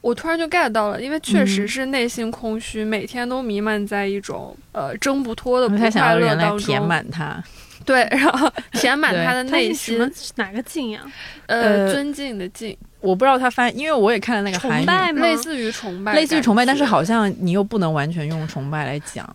[0.00, 6.58] 我突然就 get 到了，因为确实是内心空虚，每天都弥漫在一种呃挣不脱的不快乐当中。
[6.58, 7.42] 填满它，
[7.84, 9.98] 对，然后 填满他的内心。
[10.34, 11.02] 哪个敬仰？
[11.46, 12.76] 呃，尊敬的敬。
[13.00, 19.28] 我不知道他翻，因为我也看了那个崇拜类似于崇拜，类似于崇拜，但是好像你又不能完全用崇拜来讲。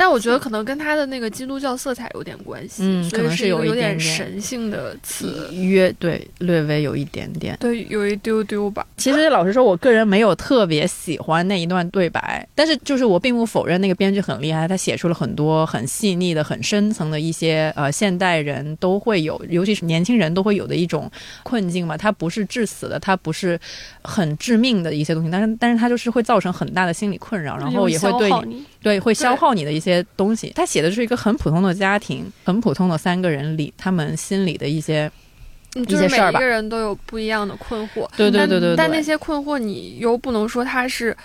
[0.00, 8.86] 但我觉得可能跟他的那个基督教色彩有点关系，嗯，可能是有有点神性的词，约对略微有一点点，对，有一丢丢吧。
[8.96, 21.10] 其实老实说，我个人没有特别喜欢那一段对白，但是就是我并不否认那个编剧很厉害，他写出了很多很细腻的、很深层的一些呃现代人都会有，尤其是年轻人都会有的一种
[21.42, 21.94] 困境嘛。
[21.94, 23.60] 它不是致死的，它不是
[24.00, 29.89] 很致命的一些东西，但是但是它就是会造成很大的心理困扰，然后也会对你对会消耗你的一些。
[29.90, 35.10] 些东西，他写的是一个很普通的家庭，很普通的三个人里，他们心里的一些
[35.74, 36.38] 一些事儿吧。
[36.38, 38.76] 每个人都有不一样的困惑，对对对对。
[38.76, 41.16] 但那些困惑，你又不能说他是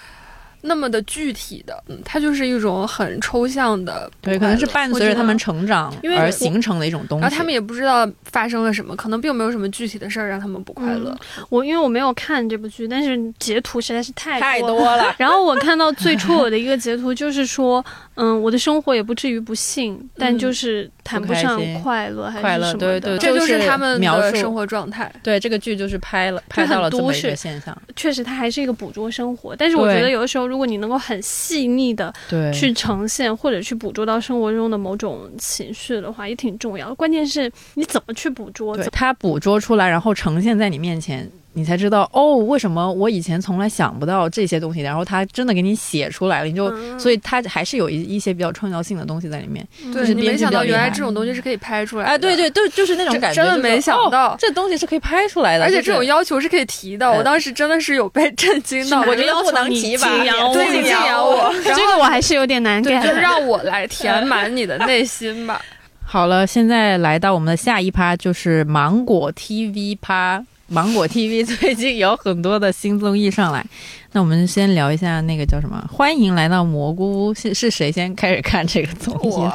[0.66, 7.22] 那么的具体的，嗯，它就是一种很抽象的对，可，能是伴随着他们成长因为而形成的一种东西。
[7.22, 11.16] 然后他们也不知道发生了什么，可能并没有什么具体的事儿让他们不快乐。
[11.50, 14.76] 我因为我没有看这部剧，但是截图实在是太太多了。
[14.76, 17.84] 多了，然后我看到最初我的一个截图，就是说，
[18.16, 25.12] 嗯，我的生活也不至于不幸，但就是谈不上快乐还是快乐什么的对对这就就是是他们的生活状态。
[25.24, 29.56] 对这个剧就是拍了拍很到了这么一个现象，确实它还是一个捕捉生活。
[29.56, 32.14] 但是我觉得有的时候，如果你能够很细腻的，
[32.54, 36.96] 去呈现或者去捕捉到生活中的某种情绪的话，也挺重要。
[36.96, 49.66] 关键是你怎么去捕捉，它捕捉出来，然后呈现在你面前，你才知道哦，为什么我以前从来想不到这些东西，然后他真的给你写出来了，你就，嗯所以他还是有一一些比较创造性的东西在里面。
[49.84, 52.10] 嗯对你没就是编剧想到原来这种东西是可以拍出来的。
[52.10, 59.02] 哎，对对对，就是那种感觉，真的没想到这东西是可以拍出来的，而且这种要求是可以提的，哎我当时真的是有被震惊到。
[59.04, 60.08] 我觉得不能提吧
[60.54, 63.16] 对你敬仰我， 这个我还是有点难改，就的。
[63.22, 65.62] 让我来填满你的内心吧。
[66.04, 70.44] 好了，现在来到我们的下一趴，就是芒果 TV 趴。
[70.68, 73.66] 芒果 TV 最近有很多的新综艺上来，
[74.12, 75.84] 那我们先聊一下那个叫什么？
[75.92, 79.52] 欢迎来到蘑菇屋，是是谁先开始看这个综艺？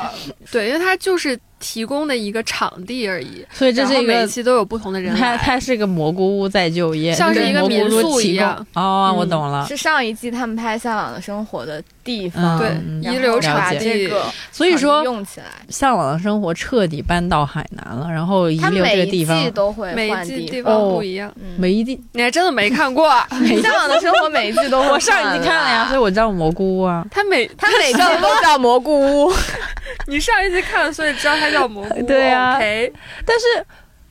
[0.53, 5.39] 对，因为它就是提供的一个场地而已，所以这是一个每一，期都有不同的人它来。
[5.39, 8.55] 它是个蘑菇屋在就业，像是一个民宿一样。
[8.75, 9.67] 哦，嗯我懂了。
[9.67, 23.09] 是上一季他们拍《向往的生活》的地方，对嗯一流然后把场这个所以说，用起来，向往的生活彻底搬到海南了，然后遗他留这每一季个地方，都会每一季地方哦不一样，嗯，每一季你还真的没看过？
[23.09, 23.27] 啊
[23.63, 27.05] 向往的生活每一季都会 我上一季看了呀，所以以我知道蘑菇屋啊。
[27.11, 29.33] 他每他每季都叫蘑菇屋，
[30.07, 32.03] 你上一季看了，所以知道它叫蘑菇。
[32.07, 32.93] 对啊 OK，
[33.27, 33.67] 但是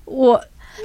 [0.06, 0.42] 我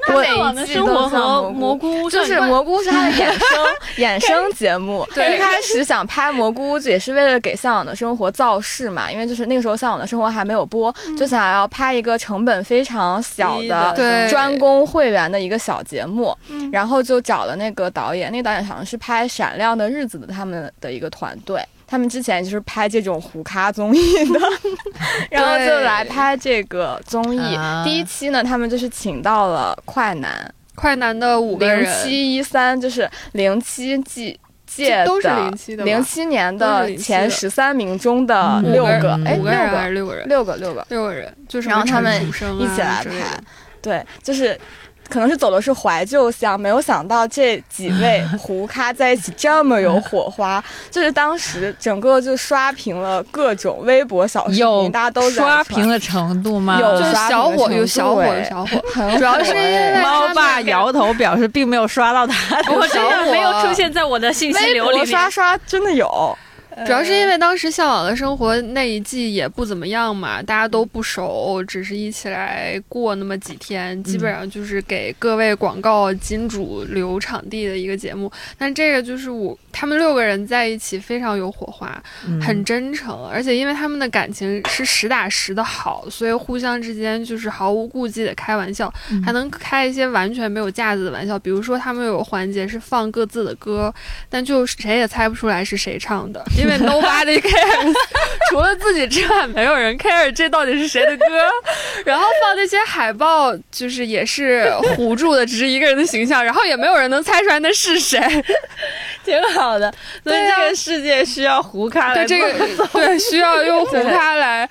[0.06, 2.02] 他每向往的一季都生活叫和蘑菇。
[2.02, 3.66] 菇就是蘑蘑菇是他的衍生
[3.98, 21.62] 衍生节目，对一开始想拍蘑菇屋也是为了给《向往的生活》造势嘛，因为就是那个时候《向往的生活》还没有播，就想要拍一个成本非常小的的对专攻会员的一个小节目，嗯然后就找了那个导演，那个导演好像是拍《闪亮的日子》的他们的一个团队。
[21.86, 24.40] 他们之前就是拍这种胡咖综艺的，
[25.30, 27.54] 然后就来拍这个综艺。
[27.54, 27.82] 啊。
[27.84, 31.82] 第一期呢，他们就是请到了快男，快男的五个人。
[31.82, 38.98] 零，七一三，就是零七季届的，都是07的零七年的前十三名中的嗯六个。
[39.00, 40.28] 个，哎，六五个人还，是六个人？
[40.28, 43.12] 六个，六个，六个人，就是然后他们一起来拍。
[43.82, 44.58] 对，就是。
[45.08, 56.80] 可能是走的是怀旧香，没有想到这几位 胡咖在一起这么有火花， 就是当时整个就刷屏了各种微博小视有频，大家都在刷屏的程度吗？
[56.80, 58.82] 就是有刷小火，有小火，小火。
[59.18, 62.72] 主要是因为猫爸摇头表示并没有刷到他的。
[62.72, 65.30] 我真的没有出现在我的信息流里博刷。
[65.30, 66.38] 刷真的有，
[66.84, 78.30] 主要是因为当时《向往的生活》那一季也不怎么样嘛，大家都不熟，只是一起来过那么几天，基本上就是给各位广告金主留场地的一个节目。
[78.58, 91.38] 但这个就是我他们六个人在一起非常有火花，嗯很真诚，而且因为他们的感情是实打实的好，所以互相之间就是毫无顾忌的开玩笑，嗯还能开一些完全没有架子的玩笑。
[91.38, 93.92] 比如说，他们有个环节是放各自的歌，
[94.30, 97.94] 但就谁也猜不出来是谁唱的， 因为 nobody cares，
[98.50, 101.24] 除了自己之外，没有人 care 这到底是谁的歌。
[102.04, 108.20] 然后放那些海报，就是也是糊住的，只是一个人的形象，然后也没有人能猜出来那是谁。
[109.24, 109.92] 挺好的，
[110.22, 114.68] 所以这个世界需要胡咖来对这个，对需要用胡 咖来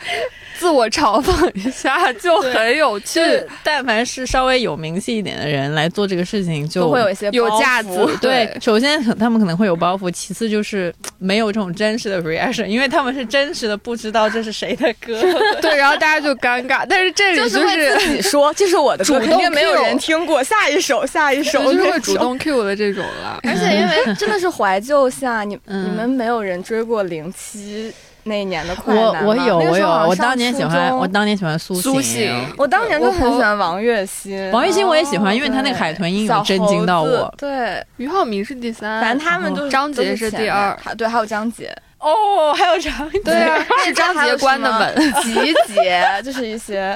[0.64, 3.22] 自我嘲讽一下， 就很有趣就。
[3.26, 15.22] 是但凡是稍微有名气一点的人来做这个事情，就会有一些有包袱架子对，首先他们可能会有包袱，其次就是没有这种真实的 reaction，因为他们是真实的不知道这是谁的歌。
[15.62, 16.86] 对，然后大家就尴尬。
[16.88, 21.92] 但是这里就是是自己说这是我的歌，主动肯定没有人听过，下一首下一首就是。
[21.92, 23.42] 会主动 Q 的这种了。
[23.44, 27.92] 而且因为真的是怀旧下，你嗯你们没有人追过零七
[28.26, 29.30] 那一年的快我男吗？
[29.30, 32.28] 我有我有那个时候好，像上我当年喜欢我当年喜欢苏苏醒。
[32.28, 32.54] 醒。
[32.58, 37.34] 我当年就很喜欢王栎鑫，王栎鑫我也喜欢，因为他那个海豚音小有震惊到我。
[37.38, 40.78] 对，俞浩明是第三，反正他们就是张杰是第二。
[40.98, 44.96] 对，还有张杰，哦，还有张杰，对啊，是张杰关的门。
[45.24, 46.96] 集结，就是一些。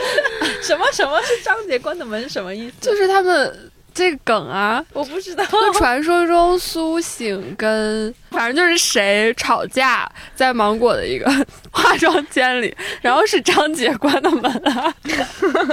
[0.62, 2.28] 什么什么是张杰关的门？
[2.28, 2.74] 什么意思？
[2.80, 5.44] 就是他们这个梗啊，我不知道。
[5.74, 11.28] 传说中苏醒跟反正就是谁吵架，在芒果的一个
[11.72, 12.72] 化妆间里，
[13.02, 14.94] 然后是张杰关的门啊。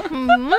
[0.10, 0.50] 嗯，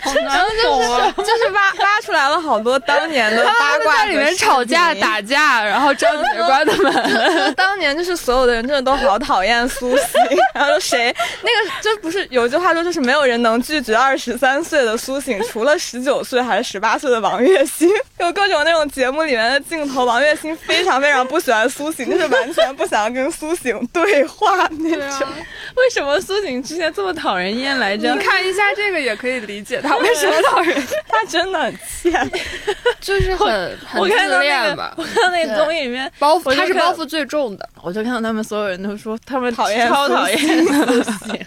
[0.00, 1.12] 好难懂啊！
[1.16, 7.54] 就是挖挖出来了好多当年的 八卦在里面吵架打架，然后张姐关的门。
[7.56, 10.20] 当年就是所有的人真的都好讨厌苏醒，
[10.54, 17.88] 然后谁那个就不是有句话说，就是没有人能拒绝二十三岁的苏醒，除了十九岁还是十八岁的王栎鑫。
[18.18, 25.28] 有各种那种节目里面的镜头，王栎鑫非常非常不喜欢苏醒，就是完全不想要跟苏醒对话那种。
[25.76, 28.12] 为什么苏醒之前这么讨人厌来着？
[28.12, 32.30] 你看一下这个也可以理解他为什么讨人厌， 他真的很欠。
[33.00, 33.46] 就是很
[33.86, 37.68] 很我看自到那个恋吧，，我看到那个综艺里面，包袱他是包袱最重的。
[37.82, 41.40] 我就看到他们所有人都说他们讨厌超讨厌苏醒。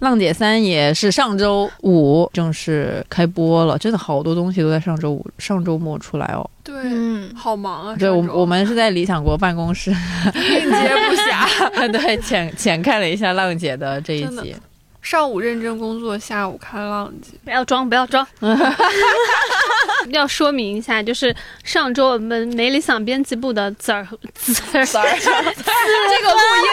[0.00, 6.50] 浪姐三也是上周五正式开播了，真的好多东西都在上周五、上周末出来哦。
[6.62, 7.96] 对，嗯，好忙啊！
[7.98, 11.90] 对，我我们是在理想国办公室，应接不暇。
[11.90, 14.54] 对浅浅看了一下浪姐的这一集。
[15.00, 17.38] 上午认真工作，下午看浪迹。
[17.44, 18.26] 不要装，不要装。
[20.10, 21.34] 要说明一下，就是
[21.64, 26.68] 上周我们没理想编辑部的子儿子儿，这个录音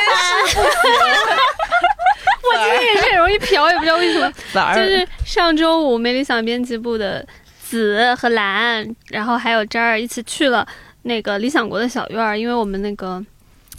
[0.47, 4.31] 是我今天也是很容易瓢，也不知道为什么。
[4.76, 7.26] 就是上周五没理想编辑部的
[7.61, 10.65] 子和蓝，然后还有渣儿一起去了
[11.03, 13.22] 那个理想国的小院儿，因为我们那个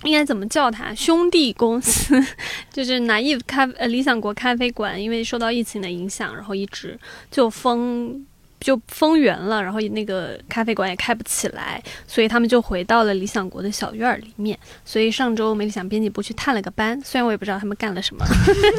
[0.04, 2.20] 应该怎么叫它兄弟公司，
[2.72, 6.98] 就是南艺咖呃理想国咖啡馆，因为受到疫情的影响，然后一直
[7.30, 8.24] 就封。
[8.60, 14.58] 就封园了，然后那个咖啡馆也开不起来，所以他们就回到了理想国的小院儿里面。
[14.84, 18.24] 所以上周没理想编辑部去探了个班，虽然我也不知道他们干了什么。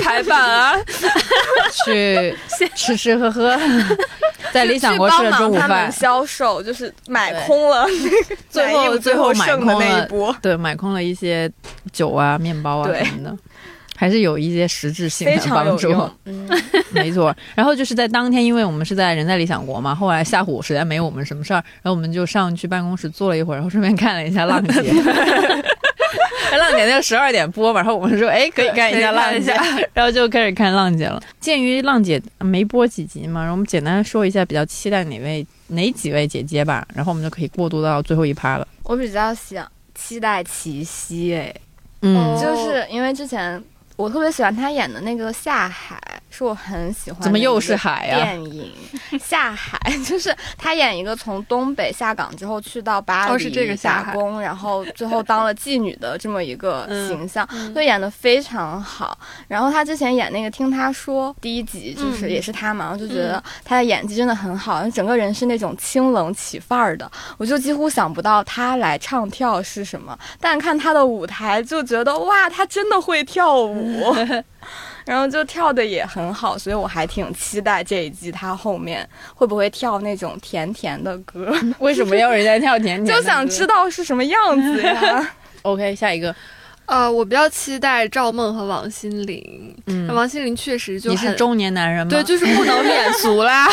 [0.02, 0.76] 排版啊，
[1.86, 2.36] 去
[2.76, 3.58] 吃吃喝喝，
[4.52, 5.92] 在理想国吃了中午饭。
[5.92, 7.86] 销售就是买空了
[8.50, 11.52] 最后最后买剩的空了那一波，对，买空了一些
[11.92, 13.38] 酒啊、面包啊什么的，
[14.00, 15.92] 还是有一些实质性的帮助。
[16.26, 16.48] 嗯，
[16.92, 24.82] 没错，然后就是在当天，因为我们是在人在理想国嘛，后来下午实在没有我们什么事儿，然后我们就上去办公室坐了一会儿，然后顺便看了一下浪姐。
[26.58, 29.54] 浪姐那个十二点播嘛，然后我们说，哎，可以看一下浪姐，
[29.94, 31.22] 然后就开始看浪姐了。
[31.40, 38.68] 鉴于浪姐没播几集嘛，然后我们简单说一下比较期待哪位哪几位姐姐吧，然后我们就可以过渡到最后一趴了。
[38.84, 41.54] 我比较想期待齐溪，哎，
[42.02, 43.62] 嗯，哦就是因为之前
[43.98, 46.00] 我特别喜欢他演的那个《下海》，
[46.30, 48.72] 是我很喜欢的怎么又是海呀、电影
[49.20, 49.76] 《下海》，
[50.08, 59.18] 就是他演一个从东北下岗之后去到巴黎打工，然后最后当了妓女的这么一个嗯形象，嗯就演的非常好。
[59.48, 73.87] 然后他之前演那个《听他说》第一集，就是嗯也是他嘛，我就觉得他的演技真的很好，整个人是那种清冷起范儿的，我就几乎想不到他来唱跳是什么，但看他的舞台就觉得哇，他真的会跳舞。
[75.06, 83.06] 然后就跳的也很好，所以我还挺期待这一季他后面会不会跳那种甜甜的歌，为什么要人家跳甜甜？
[83.16, 83.68] 就想知。
[83.68, 85.32] 道是什么样子呀。
[85.64, 86.34] OK，下一个，
[86.88, 89.76] 呃，我比较期待赵梦和王心凌。
[89.88, 92.10] 嗯，王心凌确实就很你是中年男人吗？
[92.10, 93.68] 对，就是不能免俗啦。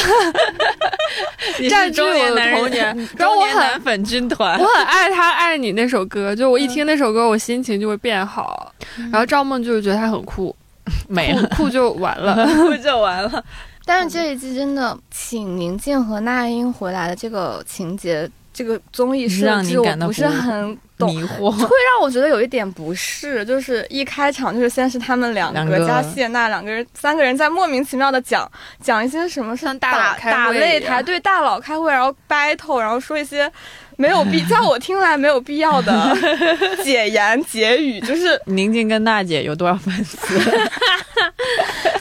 [1.61, 2.85] 你占据是中年我的男人童年
[3.17, 4.67] 然中后我很年男粉军团我。
[4.67, 8.73] 很爱他《爱你》那首歌，就我一听那首歌，我心情就会变好。
[9.13, 10.55] 然后赵梦就是觉得他很酷，
[11.09, 12.47] 没了，酷 酷就完了。
[12.57, 13.45] 酷就完了？
[13.85, 21.15] 但是这一季真的请宁静和那英回来的这个情节，这个综艺设让你置，我感到不是很懂。
[21.15, 21.51] 迷惑。
[21.53, 28.51] 会让我觉得有一点不适，就是一开场就是先是他们两两个个加谢娜两个人，三个人在莫名其妙的讲
[28.81, 33.51] 讲一些什么像大佬打开打擂台，对大佬开会，然后 battle，然后说一些
[33.97, 36.17] 没有必在我听来没有必要的
[36.83, 40.19] 解言解语，就是宁静跟娜姐有多少粉丝？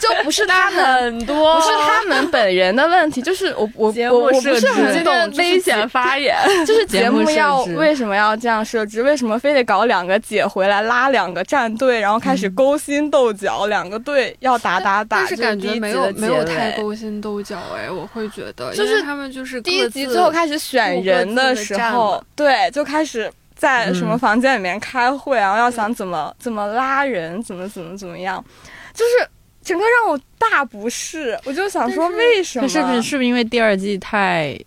[0.00, 0.84] 就不是他们。
[1.04, 6.36] 很多不是他们本人的问题，就是我我我我不是很懂就是危险发言。
[6.66, 9.02] 就是节节目要为什么要这样设置？
[9.02, 13.66] 为什么非得搞两个姐回来拉两个战队，然后开始勾心斗角？
[13.66, 16.72] 两个队要打打打，但是感觉没有没有太。
[16.72, 28.42] 勾心斗角哎，我会觉得，就是因为他们就是第一集最后开始选人的时候嘛，对，就开始在什么嗯房间里面开会，然后要想怎么怎么拉人，怎么怎么怎么样，
[28.92, 29.28] 就是
[29.62, 31.38] 整个让我大不适。
[31.44, 32.66] 我就想说，为什么？
[32.66, 34.58] 可是不是是不是因为第二季太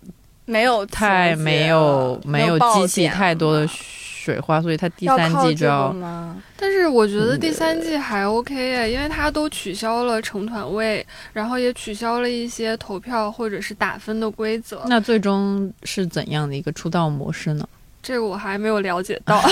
[0.44, 3.70] 没有太没有没有激起太多的了
[4.18, 6.36] 水花，所以他第三季就要吗？
[6.56, 14.82] 但是我觉得嗯第三季还 OK 哎，因为他都取消了成团位，然后也取消了一些投票或者是打分的规则。
[14.86, 17.68] 那最终是怎样的一个出道模式呢？
[18.02, 19.42] 这个我还没有了解到。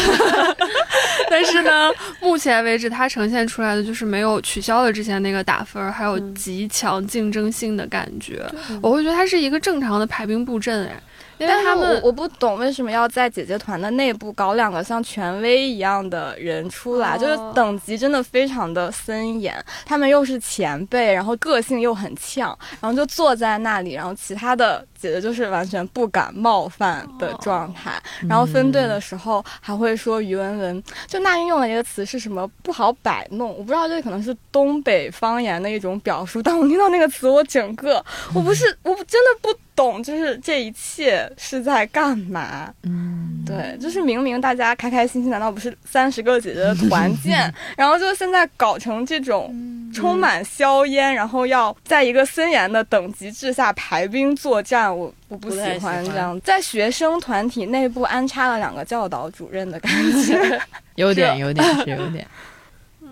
[1.29, 1.91] 但是呢，
[2.23, 8.49] 目前为止它呈现出来的就是没有取消了之前那个打分，还有极强竞争性的感觉。
[8.81, 11.03] 我会觉得它是一个正常的排兵布阵哎。
[11.39, 19.55] 因为他们我不懂为什么要在姐姐团的内部搞两个像权威一样的人出来，就是等级真的非常的森严。
[19.85, 27.93] 他们又是前辈，然后个性又很呛，然后就坐在那里，然后其他的姐姐就是完全不敢冒犯的状态。
[28.29, 36.43] 然后分队的时候还会说于文文，就那英用了一个词是什么不好摆弄，我不知道这可能是东北方言的一种表述。
[36.43, 38.05] 但我听到那个词，我整个
[38.35, 39.49] 我不是我真的不。
[39.77, 42.73] 懂，就是这一切是在干嘛？
[42.85, 47.53] 嗯，对，就是明明大家开开心心，难道不是三十个姐姐的团建？
[47.77, 49.55] 然后就现在搞成这种
[49.93, 56.39] 充满硝烟，然后要在一个森严的等级制下排兵作战，我我不喜欢这样。
[56.41, 59.93] 在学生团体内部安插了两个教导主任的感
[60.25, 60.61] 觉，
[60.97, 62.27] 有点，有点，是有点。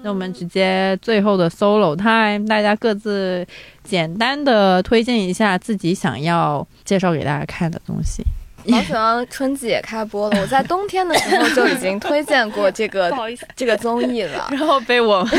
[0.03, 3.47] 那我们直接最后的 solo time，大家各自
[3.83, 8.23] 简单的推荐一下自己想要介绍给大家看的东西。
[8.67, 13.13] 毛血旺春季也开播了，我在冬天的时候就已经推荐过这个
[13.55, 15.31] 这个综艺了，然后被我们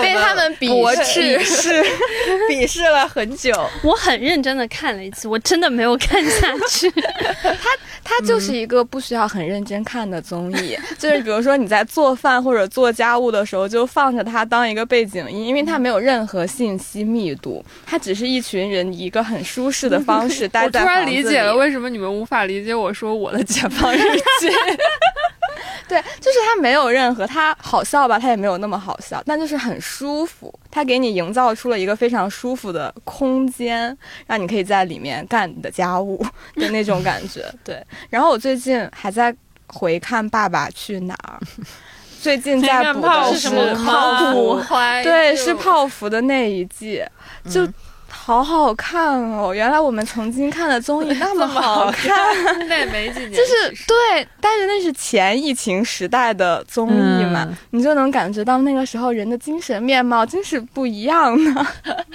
[0.00, 1.82] 被他们鄙视视
[2.50, 3.52] 鄙视了很久。
[3.82, 6.90] 我很认真的看了一次，我真的没有看下去。
[7.42, 7.70] 他
[8.04, 23.98] 它就是一个不需要很认真看的综艺，就是比如说你在做饭或者做家务的时候，就放着它当一个背景音，因为它没有任何信息密度，它只是一群人一个很舒适的方式待在我突然理解了为什么你们无法理解我说我的解放日
[24.40, 24.50] 记。
[25.88, 28.18] 对，就是它没有任何，它好笑吧？
[28.18, 30.52] 它也没有那么好笑，但就是很舒服。
[30.70, 33.96] 它给你营造出了一个非常舒服的空间，
[34.26, 36.24] 让你可以在里面干你的家务
[36.56, 37.44] 的那种感觉。
[37.62, 37.84] 对。
[38.08, 39.34] 然后我最近还在
[39.66, 41.38] 回看《爸爸去哪儿》，
[42.22, 43.50] 最近在补的是
[43.84, 44.62] 泡芙，
[45.02, 47.04] 对，是泡芙的那一季，
[47.50, 47.68] 就。
[48.14, 49.54] 好好看哦！
[49.54, 52.10] 原来我们曾经看的综艺那么 好看，
[52.68, 61.66] 那也没几年，就是对，但是那是前疫情时代的综艺嘛，你就能感觉到那个时候人的精神面貌真是不一样的。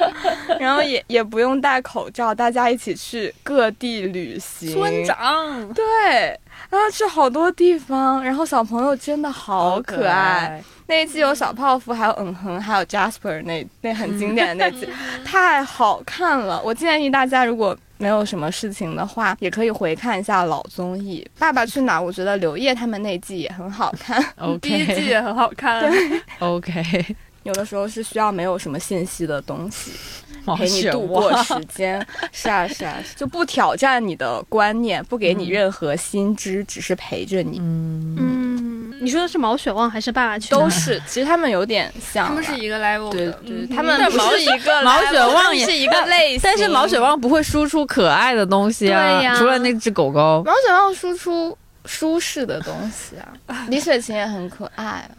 [0.60, 5.74] 然后也也不用戴口罩，大家一起去各地旅行，村长。
[5.74, 6.40] 对，
[6.70, 10.62] 然后去好多地方，然后小朋友真的好可爱。
[10.90, 14.88] 那一季有小泡芙，还有嗯哼，还有 Jasper 那那很经典的那季，
[15.26, 16.62] 太好看了。
[16.64, 22.00] 我建议大家如果没有什么事情的话，也可以回看一下老综艺《爸爸去哪儿》。
[22.02, 24.24] 我觉得刘烨他们那季也很好看，
[24.62, 25.82] 第一季也很好看。
[25.82, 27.16] 对，OK。
[27.48, 29.92] 有的时候是需要没有什么信息的东西
[30.58, 37.58] 陪你度过时 间，是啊是啊，就不挑战你的观念，不给你任何新知，只是陪着你。
[37.60, 40.50] 嗯，你说的是毛血旺还是爸爸去？
[40.52, 43.32] 都是，其实他们有点像，他们是一个 level 的。
[43.44, 50.44] 对对，他们不是一个 毛血旺也是一个类型，但是毛血旺不会输出可爱的东西啊，除了那只狗狗。
[50.46, 51.58] 毛血旺输出。
[51.88, 53.16] 舒适的东西
[53.48, 55.10] 啊， 李雪琴也很可爱。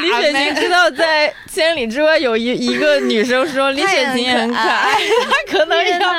[0.00, 6.12] 李雪琴知道在千里之外有一一个女生说李雪琴也很可爱，她可能要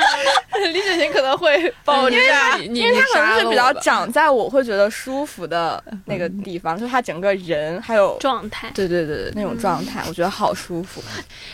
[0.73, 11.03] 李雪琴可能会爆炸，因为她可能是比较长在我会觉得舒服的那个地方，就是她整个人还有状态，对对对对，那种状态我觉得好舒服。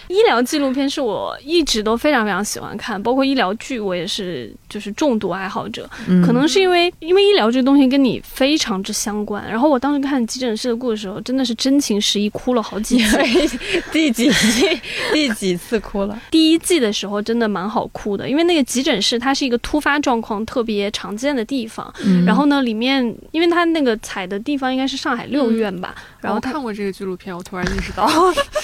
[0.08, 5.90] 医疗纪录片是我一直都非常非常喜欢看，包括医疗剧我也是就是重度爱好者，
[6.26, 6.94] 可能是因为。
[7.02, 13.18] 因为医疗这个东西跟你非常之相关，然后我当时看急诊室的故事的时候，真的是真情实意哭了好几次。
[13.92, 14.80] 第几季？
[15.12, 16.22] 第几次哭了？
[16.30, 21.92] 第一季的时候真的蛮好哭的，因为那个急诊室它是一个突发状况特别常见的地方。
[22.24, 25.96] 然后呢，里面因为它那个采的地方应该是上海六院吧。
[26.22, 28.08] 然后看过这个纪录片，我突然意识到，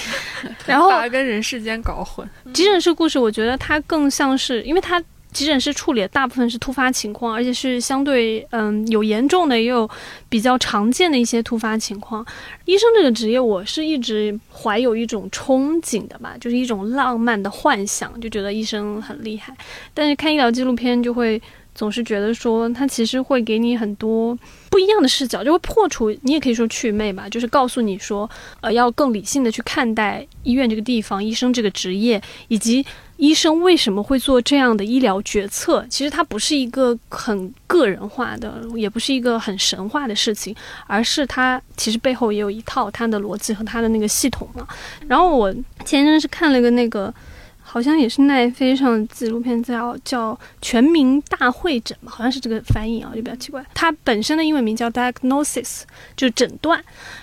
[0.68, 2.30] 然后把它跟人世间搞混。
[2.54, 5.04] 急诊室故事，我觉得它更像是，因为它。
[5.38, 9.88] 急诊室处理的大部分是突发情况，而且是相对嗯有严重的，也有
[10.28, 12.26] 比较常见的一些突发情况。
[12.66, 19.56] 医生这个职业，我是一直怀有一种憧憬的吧，就是一种浪漫的幻想，就觉得医生很厉害。
[19.94, 21.40] 但是看医疗纪录片，就会
[21.78, 24.38] 总是觉得说，他其实会给你很多
[24.70, 28.30] 不一样的视角，就会破除你也可以说祛魅吧，就是告诉你说，
[28.62, 32.86] 呃，要更理性的去看待医院这个地方，医生这个职业，以及。
[33.18, 35.84] 医生为什么会做这样的医疗决策？
[35.90, 40.56] 其实它不是一个很个人化的，也不是一个很神话的事情，
[40.86, 44.68] 而是它其实背后也有一套它的逻辑和它的那个系统嘛。
[45.08, 45.52] 然后我
[45.84, 47.12] 前阵是看了一个那个。
[47.70, 53.64] 好像也是奈飞上的纪录片，叫叫《全民大会诊》吧，好像是这个翻译啊，就比较奇怪。
[53.74, 55.82] 它本身的英文名叫 Diagnosis，
[56.16, 56.82] 就是诊断。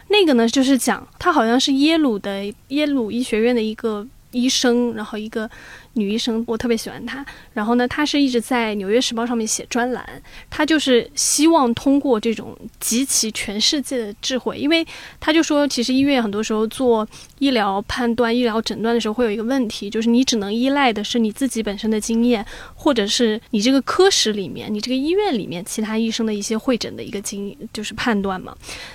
[0.08, 5.50] 那个呢，就是讲他好像是耶鲁的耶鲁医学院的一个医生，然后一个。
[5.94, 7.24] 女医生，我特别喜欢她。
[7.52, 10.04] 然后呢，她是一直在《纽约时报》上面写专栏。
[10.50, 14.86] 她就是希望通过这种集齐全世界的智慧，因为
[15.18, 17.06] 她就说，其实医院很多时候做
[17.38, 22.44] 医疗判断、医疗诊断的时候，会有一个问题，就是你只能依赖的是你自己本身的经验，
[22.74, 28.52] 或者是你这个科室里面、你这个医院里面其他医生的一些会诊的一个经，就是判断嘛。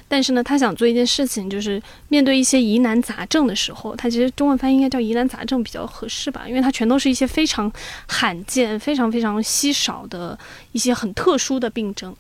[0.10, 6.89] 但是呢，他想做一件事情，就是面对一些疑难杂症的时候，他其实中文翻译应该叫疑难杂症比较合适吧，因为他全。
[6.90, 7.72] 都是一些非常
[8.08, 10.38] 罕见、非常非常稀少的
[10.72, 12.14] 一些很特殊的病症，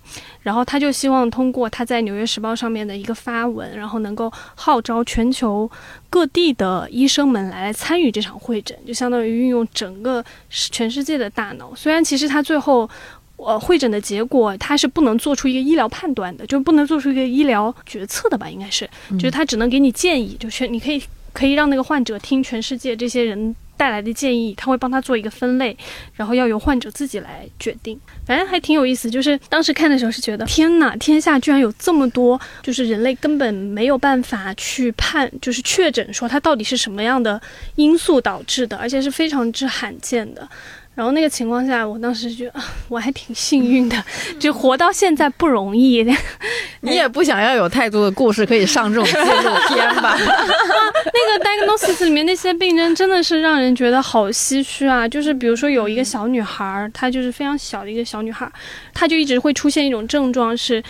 [0.43, 5.69] 然后他就希望通过他在《纽约时报》上面的一个发文，然后能够号召全球
[6.09, 11.73] 各地的医生们来参与这场会诊，就相当于运用整个全世界的大脑。
[11.75, 12.89] 虽然其实他最后
[13.37, 18.49] 呃会诊的结果，他是不能做出一个医疗判断的，就不能做出一个医疗决策的吧？
[18.49, 21.01] 应该是，就是他只能给你建议，就是你可以
[21.33, 23.55] 可以让那个患者听全世界这些人。
[23.79, 25.73] 带来的建议，他会帮他做一个分类，
[26.13, 27.97] 然后要由患者自己来决定。
[28.25, 29.09] 反正还挺有意思。
[29.09, 37.41] 就是当时看的时候是觉得，天哪，天下居然有这么多，就是人类根本没有办法去判，就是确诊说它到底是什么样的
[37.75, 40.45] 因素导致的，而且是非常之罕见的。
[40.95, 42.53] 然后那个情况下，我当时觉得
[42.89, 44.03] 我还挺幸运的，
[44.37, 46.03] 就活到现在不容易。
[46.81, 50.15] 你也不想要有太多的故事可以上这种纪录片吧？
[50.19, 55.07] 那个 diagnosis 里面那些病症真的是让人觉得好唏嘘啊！
[55.07, 58.49] 就是比如说有一个小女孩，她就是非常小的一个小女孩，
[58.93, 60.83] 她就一直会出现一种症状是。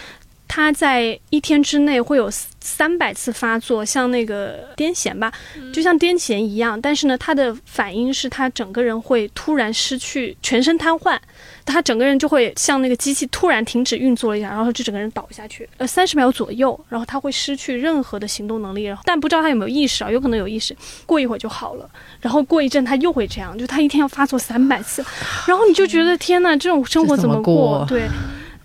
[0.49, 2.27] 他在一天之内会有
[2.59, 5.31] 三百次发作，像那个癫痫吧，
[5.71, 6.79] 就像癫痫一样。
[6.81, 11.17] 但是呢，他的反应是他整个人会突然失去全身瘫痪，
[11.63, 21.87] 他整个人就会像那个机器突然停止运作了一样，然后就整个人倒下去，呃，三十秒左右，然后他会失去任何的行动能力，然后但不知道他有没有意识啊，有可能有意识，过一会儿就好了，
[22.19, 25.05] 然后过一阵他又会这样，就他一天要发作三百次，
[25.45, 27.85] 然后你就觉得天呐，这种生活怎么过？
[27.87, 28.07] 对。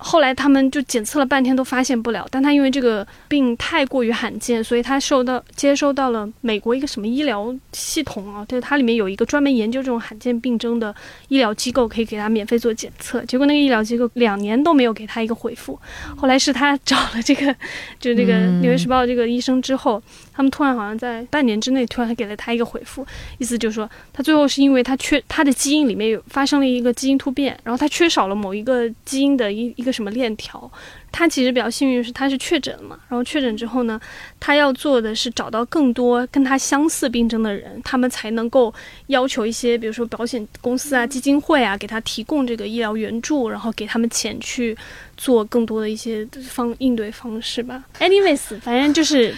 [0.06, 10.94] 后来他们就检测了半天都发现不了，但他因为这个病太过于罕见，所以他受到接收到了美国一个什么医疗系统啊，就是它里面有一个专门研究这种罕见病症的
[11.28, 13.24] 医疗机构，可以给他免费做检测。
[13.24, 15.80] 结果那个医疗机构两年都没有给他一个回复。
[16.14, 17.50] 后来是他找了这个，
[17.98, 20.02] 就是这个《纽约时报》这个医生之后。
[20.36, 23.06] 他们突然好像在半年之内突然给了他一个回复，
[23.38, 30.70] 意思就是说他最后是因为他缺他的基因里面有发生了一个基因突变，然后他缺少了某一个基因的一一个什么链条。
[31.16, 34.00] 他其实比较幸运是他是确诊了嘛，然后确诊之后呢，
[34.40, 38.74] 他要做的是找到更多跟他相似病症的人，他们才能够
[39.06, 44.76] 要求一些比如说保险公司啊、基金会啊给他提供这个医疗援助，然后给他们钱去。
[45.16, 47.80] 做更多的一些方应对方式吧。
[48.00, 49.32] Anyways，反正就是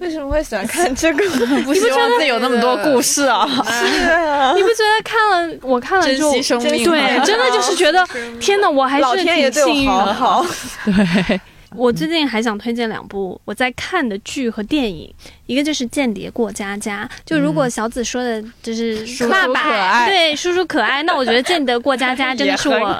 [0.00, 1.24] 为什么会喜欢看这个？
[1.62, 3.46] 不希望自己有那么多故事啊！
[3.62, 6.82] 是啊，你不觉得看了我看了就珍惜生命？
[6.82, 8.04] 对，真的就是觉得
[8.40, 10.12] 天哪，我还是挺幸运的。
[10.12, 10.44] 好，
[10.86, 10.92] 对。
[11.74, 15.10] 我最近还想推荐两部我在看的剧和电影，
[15.46, 17.08] 一个就是《间谍过家家》。
[17.24, 22.94] 就如果小紫说的就是爸爸对叔叔可爱，那我觉得《间谍过家家》 真的是我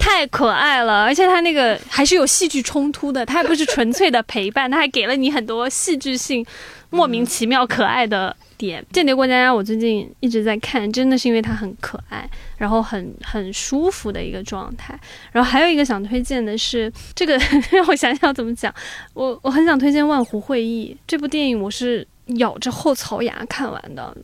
[0.00, 6.42] 太可爱了，而且他那个还是有戏剧冲突的，他还不是纯粹的陪伴，他还给了你很多戏剧性、
[6.88, 8.34] 莫名其妙可爱的。
[8.56, 14.98] 点《间谍过家家》，我最近一直在看，真的是因为它很可爱，然后很很舒服的一个状态。
[15.32, 17.38] 然后还有一个想推荐的是这个，
[17.70, 18.72] 让我想想怎么讲。
[19.14, 22.06] 我我很想推荐《万湖会议》这部电影，我是
[22.36, 24.16] 咬着后槽牙看完的。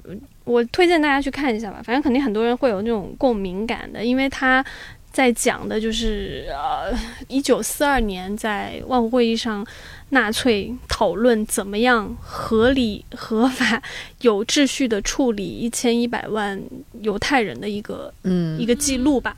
[0.44, 4.64] 我推荐大家去看一下吧，反正肯定很多人会有那种共鸣感的，因为它
[5.12, 6.93] 在讲的就是呃，
[7.28, 9.66] 一九四二年在万湖会议上。
[10.14, 13.82] 纳粹讨论怎么样合理、合法、
[14.20, 16.62] 有秩序的处理一千一百万
[17.01, 19.34] 犹太人的一个嗯一个记录吧。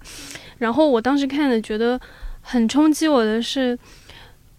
[0.58, 2.00] 然后我当时看了，觉得
[2.40, 3.78] 很冲击我的是。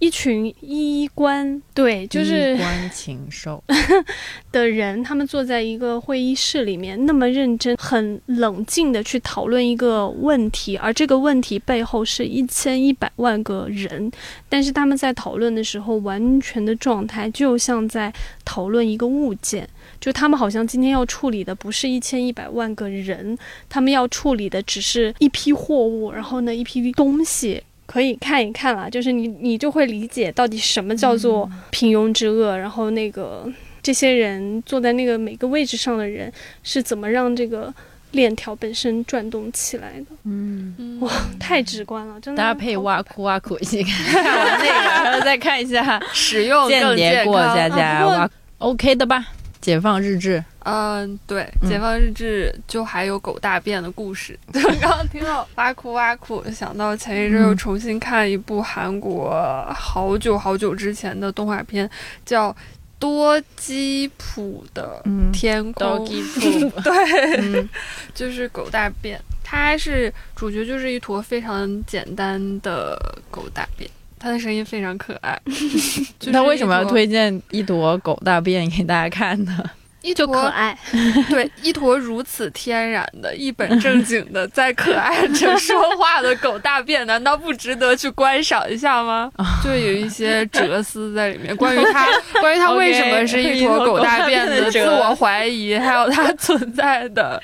[0.06, 3.64] 一群衣冠对，就是衣冠禽兽
[4.54, 14.12] 的人，他们坐在一个会议室里面，那么认真、很冷静的去讨论一个问题，而这个问题背后是一千一百万个人，
[14.48, 18.14] 但是他们在讨论的时候，完全的状态就像在
[18.46, 19.68] 讨论一个物件，
[20.00, 23.36] 就他们好像今天要处理的不是一千一百万个人，
[23.68, 27.64] 他们要处理的只是一批货物，然后呢，一批东西。
[27.86, 33.48] 可以看一看了，就是你，你就会理解到底什么叫做平庸之恶，然后那个
[33.84, 36.32] 这些人坐在那个每个位置上的人
[36.64, 37.74] 是怎么让这个
[38.12, 42.42] 链条本身转动起来的，嗯，哇，太直观了，真的。
[42.42, 47.78] 搭配挖苦挖苦，一起看看完那个，然后再看一下使用间更健谍过家康。
[47.78, 48.30] 家啊挖
[48.60, 49.28] ，OK 的吧？
[49.66, 51.68] 解放日志，嗯，对，嗯。
[51.68, 54.38] 解放日志就还有狗大便的故事。
[54.54, 59.32] 就刚刚听到挖苦挖苦，想到前一阵又嗯重新看一部韩国
[59.76, 61.90] 好久好久之前的动画片，
[62.24, 62.52] 叫
[63.00, 66.08] 《多基普的嗯天空》。
[66.84, 67.68] 对，嗯。
[68.14, 72.96] 就是狗大便，它是主角就是一坨非常简单的
[73.32, 73.90] 狗大便，
[74.26, 75.40] 它的声音非常可爱。
[76.18, 79.64] 就是他为什么要推荐一坨狗大便给大家看呢？
[80.02, 80.78] 一坨可爱，
[81.30, 89.32] 对，一坨如此天然的、一本正经的在可爱着说话的狗大便，难道不值得去观赏一下吗？
[89.64, 92.06] 就有一些哲思在里面，关于它，
[92.40, 97.42] 关于它为什么是一坨狗大便的自我怀疑，还有它存在的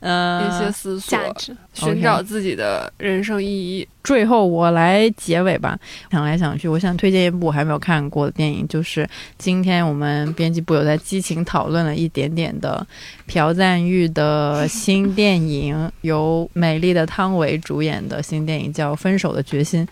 [0.00, 1.56] 嗯，一些思索价，值。
[1.72, 3.86] 寻找自己的人生意义。
[4.04, 5.78] 最后我来结尾吧，
[6.10, 9.08] 想来想去，我想推荐一部我还没有看过的电影，就是
[9.38, 12.84] 今天我们编辑部有在激情讨论了一点点的
[13.26, 19.86] 朴赞玉的新电影，由美丽的汤唯主演的新电影叫《分手的决心》，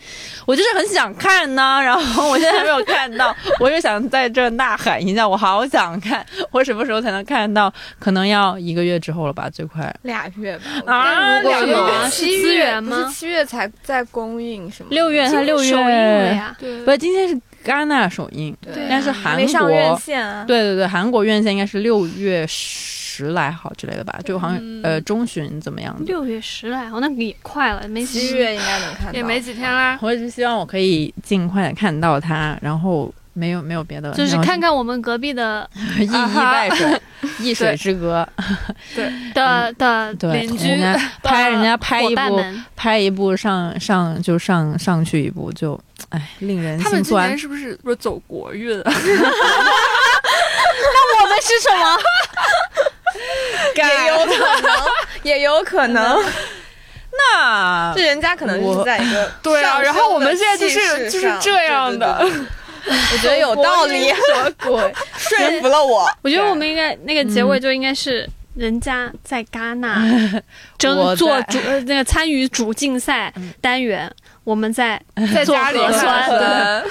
[0.46, 7.72] 我就是很想看呢，然后我现在还没有看到，我就想在这呐喊一下，我好想看，我什么时候才能看到？
[7.98, 9.94] 可能要一个月之后了吧，最快。
[10.02, 10.64] 俩月吧。
[10.86, 11.74] 啊两个月
[12.10, 14.88] 七月资源吗是七月才在公映什么？
[14.90, 17.34] 六月，才六月首映了月，呀，对不是今天是
[17.64, 20.44] 戛纳首映，对但是韩没上院国，线啊。
[20.46, 26.04] 对对对，韩国院线应该是六月十来号之类的吧，就好像、嗯呃中旬怎么样的。
[26.04, 29.12] 六月十来号，那个也快了，没七月应该能看到。
[29.12, 29.98] 也没几天啦。
[30.02, 35.68] 我只是希望我可以尽快的看到它，然后没有没有别的，就是看看我们隔壁的
[36.00, 37.00] 一衣带水，
[37.38, 38.26] 一水之隔，
[38.94, 42.42] 对 的的对，邻居人家拍人家拍一部，
[42.74, 45.78] 拍一部上上就上上去一部就
[46.08, 47.38] 哎令人心酸他们今年。
[47.38, 48.90] 是不是不是走国运 那？
[51.22, 51.96] 我们是什么？
[53.76, 54.72] 也有可能，
[55.22, 56.22] 也有可能，
[57.18, 62.18] 那这人家可能就是在一个 对啊，然后我们现在就是就是这样的。
[62.20, 62.46] 对对对 对
[63.12, 64.94] 我觉得有道理，什么鬼？
[65.18, 66.10] 说服了我。
[66.22, 68.26] 我觉得我们应该那个结尾就应该是
[68.56, 70.00] 人家在戛纳
[70.78, 73.30] 争做主呃那个参与主竞赛
[73.60, 74.10] 单元，
[74.44, 76.84] 我们在做 在家里核酸核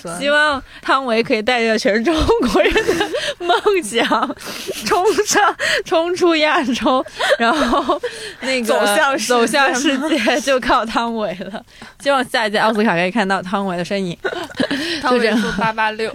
[0.00, 2.14] 酸，希望汤唯可以带着全中
[2.52, 4.36] 国人的梦想
[4.84, 7.04] 冲上冲出亚洲，
[7.38, 8.00] 然后
[8.40, 9.34] 那个 走向世界。
[9.34, 11.62] 走向世界就靠汤唯了。
[12.00, 14.16] 希望下一届奥斯卡可以看到汤唯的身影。
[15.00, 16.10] 汤唯说八八六，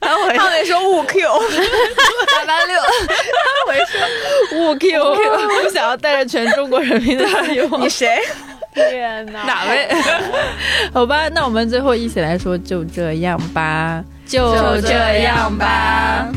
[0.00, 0.36] 汤唯。
[0.36, 1.20] 汤唯说五 Q，
[2.32, 7.88] 八八六，汤唯说五 Q，我想要带着全中国人民的希望你。
[7.88, 8.18] 谁？
[8.72, 9.42] 天哪！
[9.44, 9.88] 哪位？
[10.92, 16.28] 好吧，那我们最后一起来说，就这样吧，就就这样吧。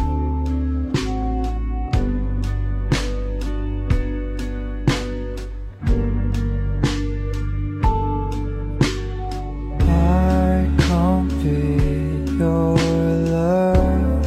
[9.88, 11.58] I can't be
[12.38, 12.76] your
[13.30, 14.26] love.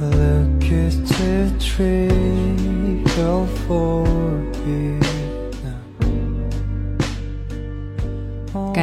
[0.00, 4.04] Look is too trivial for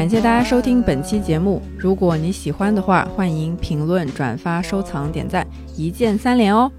[0.02, 1.62] 感谢大家收听本期节目。
[1.78, 5.46] 如果你喜欢的话，欢迎评论、转发、收藏、点赞，
[5.78, 6.72] 一键三连哦。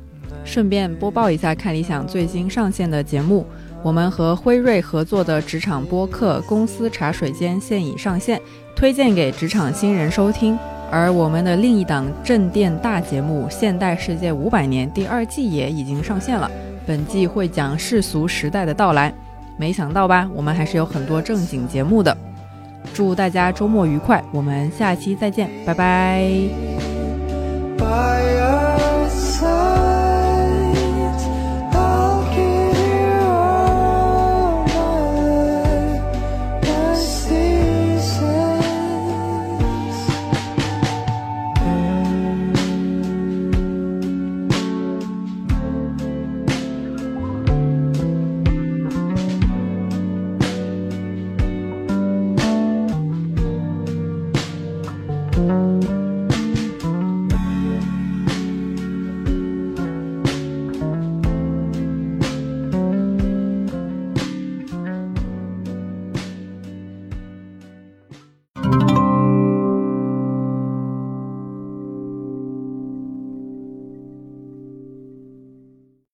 [0.45, 3.47] 顺便播报一下看理想最新上线的节目，
[3.81, 8.41] 我们和辉瑞合作的职场播客《公司茶水间》现已上线，
[8.75, 10.59] 推荐给职场新人收听。
[10.91, 16.51] 而我们的另一档镇店大节目《现代世界五百年》第二季也已经上线了，
[16.85, 19.15] 本季会讲世俗时代的到来。
[19.57, 22.19] 没想到吧，我们还是有很多正经节目的。
[22.95, 26.29] 祝大家周末愉快，我们下期再见，拜拜。